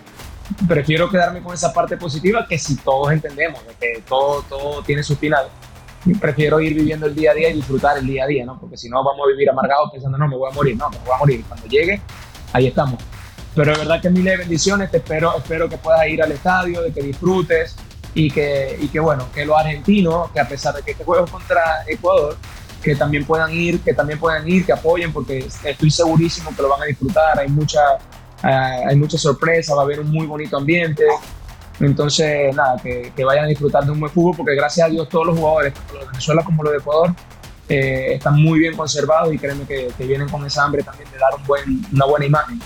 prefiero 0.67 1.09
quedarme 1.09 1.41
con 1.41 1.53
esa 1.53 1.73
parte 1.73 1.97
positiva 1.97 2.47
que 2.47 2.57
si 2.57 2.77
todos 2.77 3.11
entendemos 3.11 3.65
de 3.67 3.73
que 3.75 4.01
todo, 4.07 4.41
todo 4.43 4.83
tiene 4.83 5.03
su 5.03 5.15
final. 5.15 5.47
Prefiero 6.21 6.61
ir 6.61 6.73
viviendo 6.73 7.05
el 7.05 7.15
día 7.15 7.31
a 7.31 7.33
día 7.33 7.49
y 7.49 7.53
disfrutar 7.55 7.97
el 7.97 8.07
día 8.07 8.23
a 8.23 8.27
día, 8.27 8.45
¿no? 8.45 8.57
Porque 8.57 8.77
si 8.77 8.87
no, 8.87 9.03
vamos 9.03 9.25
a 9.25 9.31
vivir 9.31 9.49
amargados 9.49 9.91
pensando, 9.91 10.17
no, 10.17 10.27
me 10.27 10.37
voy 10.37 10.49
a 10.49 10.55
morir. 10.55 10.77
No, 10.77 10.89
me 10.89 10.97
voy 10.99 11.11
a 11.13 11.17
morir. 11.17 11.43
Cuando 11.45 11.67
llegue, 11.67 12.01
ahí 12.57 12.67
estamos. 12.67 13.01
Pero 13.55 13.71
de 13.71 13.79
verdad 13.79 14.01
que 14.01 14.09
miles 14.09 14.33
de 14.33 14.37
bendiciones. 14.37 14.91
Te 14.91 14.97
espero, 14.97 15.37
espero 15.37 15.67
que 15.69 15.77
puedas 15.77 16.07
ir 16.07 16.21
al 16.21 16.31
estadio, 16.31 16.81
de 16.81 16.91
que 16.91 17.01
disfrutes 17.01 17.75
y 18.13 18.29
que, 18.29 18.77
y 18.79 18.87
que, 18.87 18.99
bueno, 18.99 19.27
que 19.33 19.45
los 19.45 19.57
argentinos, 19.57 20.31
que 20.31 20.39
a 20.39 20.47
pesar 20.47 20.75
de 20.75 20.83
que 20.83 20.91
este 20.91 21.03
juego 21.03 21.25
es 21.25 21.31
contra 21.31 21.83
Ecuador, 21.87 22.37
que 22.81 22.95
también 22.95 23.25
puedan 23.25 23.51
ir, 23.51 23.79
que 23.81 23.93
también 23.93 24.19
puedan 24.19 24.47
ir, 24.47 24.65
que 24.65 24.73
apoyen, 24.73 25.11
porque 25.11 25.47
estoy 25.63 25.89
segurísimo 25.91 26.55
que 26.55 26.61
lo 26.61 26.69
van 26.69 26.83
a 26.83 26.85
disfrutar. 26.85 27.39
Hay 27.39 27.47
mucha, 27.47 27.79
eh, 28.43 28.83
hay 28.87 28.95
mucha 28.95 29.17
sorpresa, 29.17 29.73
va 29.75 29.81
a 29.81 29.85
haber 29.85 29.99
un 29.99 30.11
muy 30.11 30.25
bonito 30.25 30.57
ambiente. 30.57 31.03
Entonces, 31.79 32.55
nada, 32.55 32.77
que, 32.81 33.11
vayan 33.23 33.45
a 33.45 33.47
disfrutar 33.47 33.85
de 33.85 33.91
un 33.91 33.99
buen 33.99 34.11
fútbol, 34.11 34.35
porque 34.37 34.55
gracias 34.55 34.87
a 34.87 34.89
Dios 34.89 35.09
todos 35.09 35.27
los 35.27 35.37
jugadores, 35.37 35.73
tanto 35.73 35.93
los 35.93 36.03
de 36.03 36.07
Venezuela 36.11 36.43
como 36.43 36.63
los 36.63 36.71
de 36.73 36.79
Ecuador, 36.79 37.13
eh, 37.69 38.13
están 38.13 38.41
muy 38.41 38.59
bien 38.59 38.75
conservados 38.75 39.33
y 39.33 39.37
créeme 39.37 39.65
que, 39.65 39.91
vienen 39.99 40.29
con 40.29 40.45
esa 40.45 40.63
hambre 40.63 40.83
también 40.83 41.09
de 41.11 41.17
dar 41.17 41.35
un 41.35 41.43
buen, 41.45 41.85
una 41.91 42.05
buena 42.05 42.25
imagen. 42.25 42.59